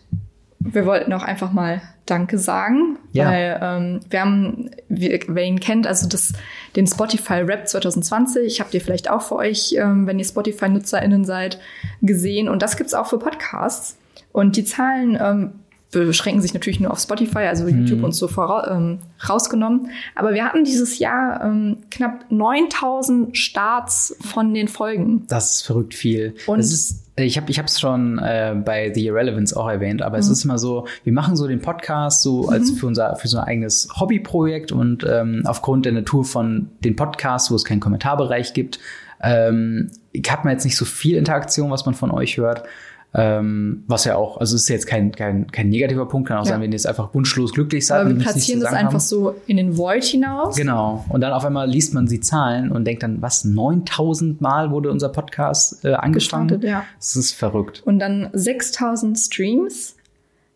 wir 0.60 0.86
wollten 0.86 1.14
auch 1.14 1.24
einfach 1.24 1.54
mal 1.54 1.82
Danke 2.10 2.38
sagen, 2.38 2.98
ja. 3.12 3.30
weil 3.30 3.60
ähm, 3.62 4.00
wir 4.10 4.22
haben, 4.22 4.72
wer, 4.88 5.20
wer 5.28 5.44
ihn 5.44 5.60
kennt, 5.60 5.86
also 5.86 6.08
das, 6.08 6.34
den 6.76 6.88
Spotify 6.88 7.42
Rap 7.42 7.68
2020, 7.68 8.62
habt 8.62 8.74
ihr 8.74 8.82
vielleicht 8.82 9.10
auch 9.10 9.22
für 9.22 9.36
euch, 9.36 9.76
ähm, 9.78 10.08
wenn 10.08 10.18
ihr 10.20 10.26
Spotify-NutzerInnen 10.26 11.26
seid, 11.26 11.60
gesehen. 12.02 12.50
Und 12.50 12.62
das 12.62 12.78
gibt's 12.78 12.94
auch 12.94 13.08
für 13.08 13.20
Podcasts. 13.20 13.98
Und 14.32 14.58
die 14.58 14.64
Zahlen 14.64 15.18
ähm, 15.22 15.52
beschränken 15.92 16.42
sich 16.42 16.54
natürlich 16.54 16.80
nur 16.80 16.92
auf 16.92 17.00
Spotify, 17.00 17.40
also 17.40 17.64
mhm. 17.66 17.80
YouTube 17.80 18.04
uns 18.04 18.18
so 18.18 18.28
voraus, 18.28 18.68
ähm, 18.70 19.00
rausgenommen. 19.28 19.90
Aber 20.16 20.34
wir 20.34 20.46
hatten 20.46 20.64
dieses 20.64 21.00
Jahr 21.00 21.44
ähm, 21.44 21.78
knapp 21.90 22.26
9000 22.30 23.36
Starts 23.38 24.16
von 24.22 24.54
den 24.54 24.68
Folgen. 24.68 25.26
Das 25.28 25.58
ist 25.58 25.62
verrückt 25.64 25.96
viel. 25.96 26.36
Und 26.46 26.60
das 26.60 26.72
ist 26.72 27.09
ich 27.24 27.38
habe 27.38 27.50
ich 27.50 27.58
es 27.58 27.80
schon 27.80 28.20
äh, 28.20 28.56
bei 28.64 28.92
The 28.94 29.06
Irrelevance 29.06 29.56
auch 29.56 29.70
erwähnt, 29.70 30.02
aber 30.02 30.18
mhm. 30.18 30.22
es 30.22 30.30
ist 30.30 30.46
immer 30.46 30.58
so, 30.58 30.88
wir 31.04 31.14
machen 31.14 31.36
so 31.36 31.48
den 31.48 31.62
Podcast 31.62 32.22
so 32.22 32.50
als 32.50 32.72
mhm. 32.72 32.76
für 32.76 32.88
unser 32.88 33.16
für 33.16 33.28
so 33.28 33.38
ein 33.38 33.46
eigenes 33.46 33.88
Hobbyprojekt 34.00 34.72
und 34.72 35.06
ähm, 35.10 35.44
aufgrund 35.46 35.86
der 35.86 35.94
Natur 35.94 36.26
von 36.26 36.70
den 36.84 36.96
Podcasts, 36.96 37.52
wo 37.52 37.56
es 37.56 37.66
keinen 37.66 37.80
Kommentarbereich 37.80 38.54
gibt, 38.54 38.80
ähm, 39.22 39.92
hat 40.28 40.46
man 40.46 40.54
jetzt 40.54 40.66
nicht 40.66 40.78
so 40.78 40.86
viel 40.86 41.18
Interaktion, 41.18 41.72
was 41.72 41.86
man 41.86 41.96
von 41.96 42.12
euch 42.12 42.38
hört. 42.38 42.64
Ähm, 43.12 43.84
was 43.88 44.06
ja 44.06 44.16
auch, 44.16 44.38
also 44.38 44.56
ist 44.56 44.70
jetzt 44.70 44.86
kein, 44.86 45.12
kein, 45.12 45.52
kein 45.52 45.70
negativer 45.70 46.08
Punkt, 46.08 46.28
kann 46.28 46.38
auch 46.38 46.46
ja. 46.46 46.52
sein, 46.52 46.62
wenn 46.62 46.72
ihr 46.72 46.76
jetzt 46.76 46.86
einfach 46.86 47.12
wunschlos 47.14 47.54
glücklich 47.54 47.88
seid. 47.88 48.02
Aber 48.02 48.10
wir 48.10 48.20
platzieren 48.20 48.60
das 48.62 48.72
einfach 48.72 48.94
haben. 48.94 49.00
so 49.00 49.36
in 49.48 49.58
den 49.58 49.78
Void 49.78 50.04
hinaus. 50.04 50.56
Genau. 50.56 51.06
Und 51.10 51.22
dann 51.22 51.34
auf 51.34 51.44
einmal 51.44 51.68
liest 51.68 51.96
man 51.96 52.06
die 52.06 52.20
Zahlen 52.20 52.72
und 52.72 52.86
denkt 52.86 53.02
dann, 53.02 53.20
was, 53.20 53.46
9000 53.46 54.42
Mal 54.42 54.70
wurde 54.70 54.92
unser 54.92 55.10
Podcast 55.10 55.84
äh, 55.84 55.94
angefangen? 55.94 56.50
Gestartet, 56.50 56.64
ja. 56.64 56.84
Das 56.98 57.16
ist 57.16 57.32
verrückt. 57.32 57.82
Und 57.84 57.98
dann 57.98 58.30
6000 58.34 59.18
Streams, 59.18 59.96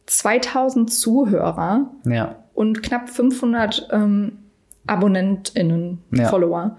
2000 0.06 0.94
Zuhörer. 0.94 1.90
Ja. 2.06 2.36
Und 2.54 2.84
knapp 2.84 3.10
500 3.10 3.88
ähm, 3.92 4.34
AbonnentInnen, 4.86 6.04
ja. 6.12 6.28
Follower. 6.28 6.78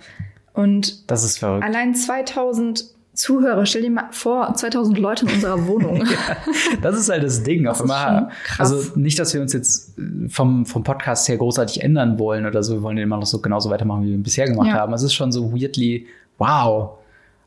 Und 0.52 1.10
das 1.10 1.24
ist 1.24 1.38
verrückt. 1.38 1.64
allein 1.64 1.96
2000 1.96 2.93
Zuhörer, 3.14 3.64
stell 3.64 3.82
dir 3.82 3.90
mal 3.90 4.08
vor, 4.10 4.52
2000 4.54 4.98
Leute 4.98 5.24
in 5.24 5.32
unserer 5.32 5.66
Wohnung. 5.66 5.96
ja, 6.04 6.36
das 6.82 6.98
ist 6.98 7.08
halt 7.08 7.22
das 7.22 7.42
Ding. 7.42 7.64
Das 7.64 7.80
auf 7.80 7.82
einmal, 7.82 8.30
also 8.58 8.82
nicht, 8.96 9.18
dass 9.18 9.32
wir 9.32 9.40
uns 9.40 9.52
jetzt 9.52 9.94
vom, 10.28 10.66
vom 10.66 10.82
Podcast 10.82 11.28
her 11.28 11.36
großartig 11.36 11.82
ändern 11.82 12.18
wollen 12.18 12.44
oder 12.44 12.62
so. 12.62 12.74
Wir 12.74 12.82
wollen 12.82 12.96
den 12.96 13.04
immer 13.04 13.16
noch 13.16 13.26
so 13.26 13.40
genauso 13.40 13.70
weitermachen, 13.70 14.02
wie 14.02 14.10
wir 14.10 14.18
bisher 14.18 14.46
gemacht 14.46 14.68
ja. 14.68 14.74
haben. 14.74 14.92
Es 14.92 15.02
ist 15.02 15.14
schon 15.14 15.30
so 15.30 15.52
weirdly, 15.52 16.06
wow, 16.38 16.98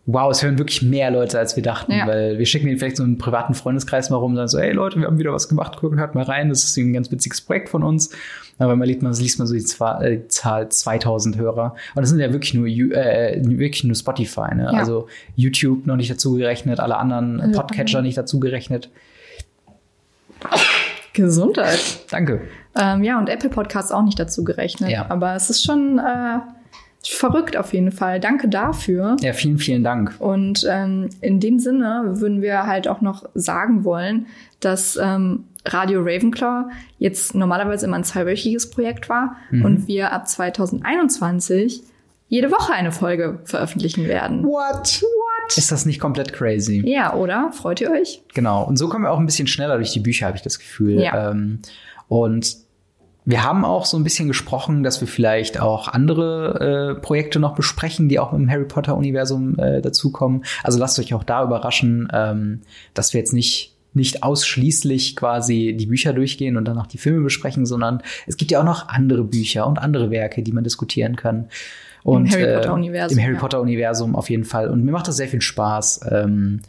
wow, 0.08 0.32
es 0.32 0.41
hören 0.41 0.58
wirklich 0.58 0.82
mehr 0.82 1.12
Leute, 1.12 1.38
als 1.38 1.58
wir 1.58 1.63
dachten, 1.63 1.91
ja. 1.91 2.08
weil 2.08 2.39
wir 2.39 2.46
schicken 2.46 2.67
den 2.67 2.78
vielleicht 2.78 2.96
so 2.96 3.04
einen 3.04 3.17
privaten 3.17 3.54
Freundeskreis 3.54 4.10
mal 4.10 4.15
rum 4.15 4.32
und 4.32 4.38
sagen 4.38 4.48
so, 4.48 4.60
hey 4.60 4.72
Leute, 4.72 5.00
wir 5.00 5.06
haben 5.06 5.20
wieder 5.20 5.34
was 5.34 5.50
gemacht, 5.50 5.82
hört 5.82 6.15
mal 6.15 6.24
rein, 6.24 6.48
das 6.48 6.63
ist 6.63 6.78
ein 6.78 6.93
ganz 6.93 7.12
witziges 7.12 7.41
Projekt 7.41 7.67
von 7.67 7.84
uns. 7.84 8.10
Aber 8.58 8.78
man 8.78 8.88
liest, 8.88 9.02
man 9.02 9.13
liest 9.13 9.38
man 9.38 9.48
so 9.48 9.54
die, 9.54 9.63
Zahl, 9.63 10.04
äh, 10.04 10.28
Zahl 10.30 10.70
2000 10.70 11.38
Hörer. 11.38 11.76
Und 11.93 12.02
das 12.02 12.10
sind 12.10 12.20
ja 12.20 12.32
wirklich 12.32 12.54
nur, 12.54 12.67
äh, 12.67 13.39
wirklich 13.43 13.84
nur 13.84 13.96
Spotify, 13.96 14.56
ne? 14.56 14.70
Ja. 14.72 14.80
Also 14.80 15.08
YouTube 15.36 15.86
noch 15.86 15.98
nicht 15.98 16.10
dazu 16.10 16.36
gerechnet, 16.36 16.80
alle 16.80 16.98
anderen 16.98 17.52
Podcatcher 17.52 18.02
nicht 18.02 18.17
dazu 18.17 18.39
gerechnet. 18.39 18.89
Gesundheit. 21.13 22.00
Danke. 22.10 22.41
Ähm, 22.80 23.04
ja, 23.04 23.20
und 23.20 23.28
Apple 23.28 23.50
Podcasts 23.50 23.91
auch 23.91 24.04
nicht 24.04 24.20
dazu 24.20 24.43
gerechnet. 24.43 24.89
Ja. 24.89 25.08
Aber 25.10 25.36
es 25.36 25.50
ist 25.50 25.63
schon 25.63 26.00
äh, 26.00 26.39
verrückt 27.03 27.57
auf 27.57 27.73
jeden 27.73 27.91
Fall. 27.91 28.19
Danke 28.19 28.47
dafür. 28.47 29.17
Ja, 29.21 29.33
vielen, 29.33 29.57
vielen 29.57 29.83
Dank. 29.83 30.15
Und 30.19 30.65
ähm, 30.69 31.10
in 31.21 31.39
dem 31.39 31.60
Sinne 31.60 32.03
würden 32.19 32.41
wir 32.41 32.65
halt 32.65 32.88
auch 32.88 33.01
noch 33.01 33.29
sagen 33.33 33.83
wollen, 33.83 34.27
dass 34.60 34.97
ähm, 35.01 35.45
Radio 35.65 36.01
Ravenclaw 36.01 36.69
jetzt 36.97 37.36
normalerweise 37.36 37.86
immer 37.86 37.97
ein 37.97 38.03
zweiwöchiges 38.03 38.69
Projekt 38.69 39.10
war 39.10 39.36
mhm. 39.51 39.65
und 39.65 39.88
wir 39.88 40.12
ab 40.12 40.27
2021 40.27 41.83
jede 42.29 42.51
Woche 42.51 42.73
eine 42.73 42.91
Folge 42.91 43.39
veröffentlichen 43.45 44.07
werden. 44.07 44.43
What? 44.43 45.01
What? 45.01 45.57
Ist 45.57 45.71
das 45.71 45.86
nicht 45.86 45.99
komplett 45.99 46.33
crazy? 46.33 46.83
Ja, 46.86 47.13
oder? 47.13 47.51
Freut 47.53 47.79
ihr 47.79 47.91
euch? 47.91 48.21
Genau. 48.33 48.63
Und 48.63 48.77
so 48.77 48.89
kommen 48.89 49.05
wir 49.05 49.12
auch 49.12 49.19
ein 49.19 49.25
bisschen 49.25 49.47
schneller 49.47 49.77
durch 49.77 49.93
die 49.93 50.01
Bücher, 50.01 50.27
habe 50.27 50.36
ich 50.36 50.43
das 50.43 50.60
Gefühl. 50.60 51.01
Ja. 51.01 51.31
Ähm, 51.31 51.60
und 52.10 52.57
wir 53.27 53.43
haben 53.43 53.65
auch 53.65 53.85
so 53.85 53.97
ein 53.97 54.05
bisschen 54.05 54.29
gesprochen, 54.29 54.83
dass 54.83 55.01
wir 55.01 55.07
vielleicht 55.07 55.59
auch 55.59 55.89
andere 55.89 56.95
äh, 56.95 57.01
Projekte 57.01 57.39
noch 57.39 57.55
besprechen, 57.55 58.07
die 58.07 58.19
auch 58.19 58.31
im 58.31 58.49
Harry 58.49 58.63
Potter-Universum 58.63 59.59
äh, 59.59 59.81
dazukommen. 59.81 60.45
Also 60.63 60.79
lasst 60.79 60.97
euch 60.97 61.13
auch 61.13 61.25
da 61.25 61.43
überraschen, 61.43 62.07
ähm, 62.13 62.61
dass 62.93 63.13
wir 63.13 63.19
jetzt 63.19 63.33
nicht 63.33 63.73
nicht 63.93 64.21
ausschließlich 64.23 65.15
quasi 65.15 65.75
die 65.77 65.87
Bücher 65.87 66.13
durchgehen 66.13 66.55
und 66.55 66.65
dann 66.65 66.77
auch 66.77 66.85
die 66.85 66.99
Filme 66.99 67.21
besprechen, 67.21 67.65
sondern 67.65 68.03
es 68.27 68.37
gibt 68.37 68.51
ja 68.51 68.59
auch 68.59 68.65
noch 68.65 68.89
andere 68.89 69.23
Bücher 69.23 69.65
und 69.65 69.79
andere 69.79 70.11
Werke, 70.11 70.43
die 70.43 70.51
man 70.51 70.63
diskutieren 70.63 71.15
kann. 71.15 71.49
Und, 72.03 72.27
Im 72.27 72.31
Harry 72.31 72.53
Potter 72.53 72.73
Universum. 72.73 73.17
Äh, 73.17 73.19
Im 73.19 73.25
Harry 73.25 73.33
ja. 73.33 73.39
Potter 73.39 73.61
Universum 73.61 74.15
auf 74.15 74.29
jeden 74.29 74.45
Fall. 74.45 74.69
Und 74.69 74.85
mir 74.85 74.91
macht 74.91 75.07
das 75.07 75.17
sehr 75.17 75.27
viel 75.27 75.41
Spaß, 75.41 76.01
ähm, 76.11 76.61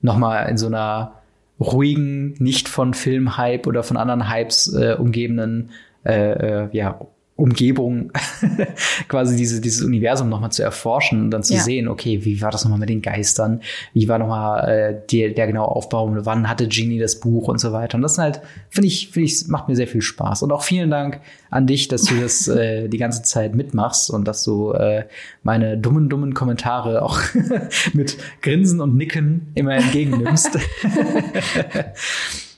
nochmal 0.00 0.48
in 0.48 0.56
so 0.56 0.66
einer 0.66 1.12
ruhigen, 1.60 2.34
nicht 2.38 2.68
von 2.68 2.94
Filmhype 2.94 3.68
oder 3.68 3.82
von 3.82 3.96
anderen 3.96 4.28
Hypes 4.28 4.72
äh, 4.74 4.94
umgebenen 4.98 5.70
äh, 6.04 6.64
äh, 6.64 6.68
ja, 6.72 6.98
Umgebung 7.40 8.12
quasi 9.08 9.34
diese, 9.34 9.60
dieses 9.62 9.82
Universum 9.82 10.28
nochmal 10.28 10.52
zu 10.52 10.62
erforschen 10.62 11.22
und 11.22 11.30
dann 11.30 11.42
zu 11.42 11.54
ja. 11.54 11.60
sehen, 11.60 11.88
okay, 11.88 12.24
wie 12.24 12.42
war 12.42 12.50
das 12.50 12.64
nochmal 12.64 12.78
mit 12.78 12.90
den 12.90 13.00
Geistern? 13.00 13.62
Wie 13.94 14.08
war 14.08 14.18
nochmal 14.18 14.68
äh, 14.68 15.00
der, 15.10 15.30
der 15.30 15.46
genaue 15.46 15.68
Aufbau? 15.68 16.10
Wann 16.12 16.48
hatte 16.48 16.68
Genie 16.68 16.98
das 16.98 17.18
Buch 17.18 17.48
und 17.48 17.58
so 17.58 17.72
weiter? 17.72 17.96
Und 17.96 18.02
das 18.02 18.18
halt, 18.18 18.42
finde 18.68 18.88
ich, 18.88 19.08
finde 19.08 19.26
ich, 19.26 19.48
macht 19.48 19.68
mir 19.68 19.76
sehr 19.76 19.88
viel 19.88 20.02
Spaß. 20.02 20.42
Und 20.42 20.52
auch 20.52 20.62
vielen 20.62 20.90
Dank 20.90 21.20
an 21.48 21.66
dich, 21.66 21.88
dass 21.88 22.02
du 22.04 22.20
das 22.20 22.46
äh, 22.48 22.88
die 22.88 22.98
ganze 22.98 23.22
Zeit 23.22 23.54
mitmachst 23.54 24.10
und 24.10 24.28
dass 24.28 24.44
du 24.44 24.72
äh, 24.72 25.06
meine 25.42 25.78
dummen, 25.78 26.10
dummen 26.10 26.34
Kommentare 26.34 27.02
auch 27.02 27.20
mit 27.94 28.18
Grinsen 28.42 28.82
und 28.82 28.96
Nicken 28.96 29.50
immer 29.54 29.74
entgegennimmst. 29.76 30.58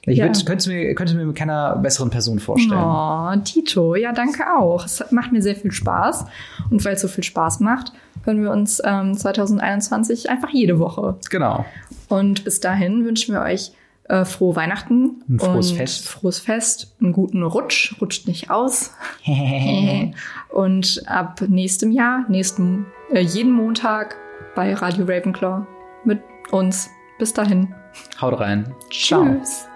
Ich 0.04 0.18
ja. 0.18 0.24
könnte, 0.24 0.44
könnte, 0.44 0.68
mir, 0.68 0.94
könnte 0.94 1.14
mir 1.14 1.24
mit 1.24 1.36
keiner 1.36 1.76
besseren 1.76 2.10
Person 2.10 2.40
vorstellen. 2.40 2.80
Oh, 2.82 3.36
Tito, 3.44 3.94
ja, 3.94 4.12
danke 4.12 4.44
auch. 4.58 4.84
Es 4.84 5.04
macht 5.10 5.30
mir 5.30 5.42
sehr 5.42 5.54
viel 5.54 5.70
Spaß. 5.70 6.24
Und 6.70 6.84
weil 6.84 6.94
es 6.94 7.02
so 7.02 7.08
viel 7.08 7.22
Spaß 7.22 7.60
macht, 7.60 7.92
hören 8.24 8.42
wir 8.42 8.50
uns 8.50 8.82
ähm, 8.84 9.16
2021 9.16 10.28
einfach 10.28 10.50
jede 10.50 10.80
Woche. 10.80 11.16
Genau. 11.30 11.64
Und 12.08 12.44
bis 12.44 12.58
dahin 12.58 13.04
wünschen 13.04 13.32
wir 13.32 13.42
euch 13.42 13.72
äh, 14.08 14.24
frohe 14.24 14.56
Weihnachten. 14.56 15.22
Ein 15.28 15.38
frohes 15.38 15.70
und 15.70 15.76
Fest. 15.76 16.08
Frohes 16.08 16.40
Fest, 16.40 16.94
einen 17.00 17.12
guten 17.12 17.44
Rutsch, 17.44 17.94
rutscht 18.00 18.26
nicht 18.26 18.50
aus. 18.50 18.90
und 20.50 21.02
ab 21.06 21.42
nächstem 21.46 21.92
Jahr, 21.92 22.24
nächsten, 22.28 22.86
äh, 23.12 23.20
jeden 23.20 23.52
Montag 23.52 24.16
bei 24.56 24.74
Radio 24.74 25.04
Ravenclaw 25.04 25.64
mit 26.04 26.20
uns. 26.50 26.90
Bis 27.18 27.32
dahin. 27.32 27.72
Haut 28.20 28.40
rein. 28.40 28.74
Ciao. 28.90 29.24
Tschüss. 29.24 29.68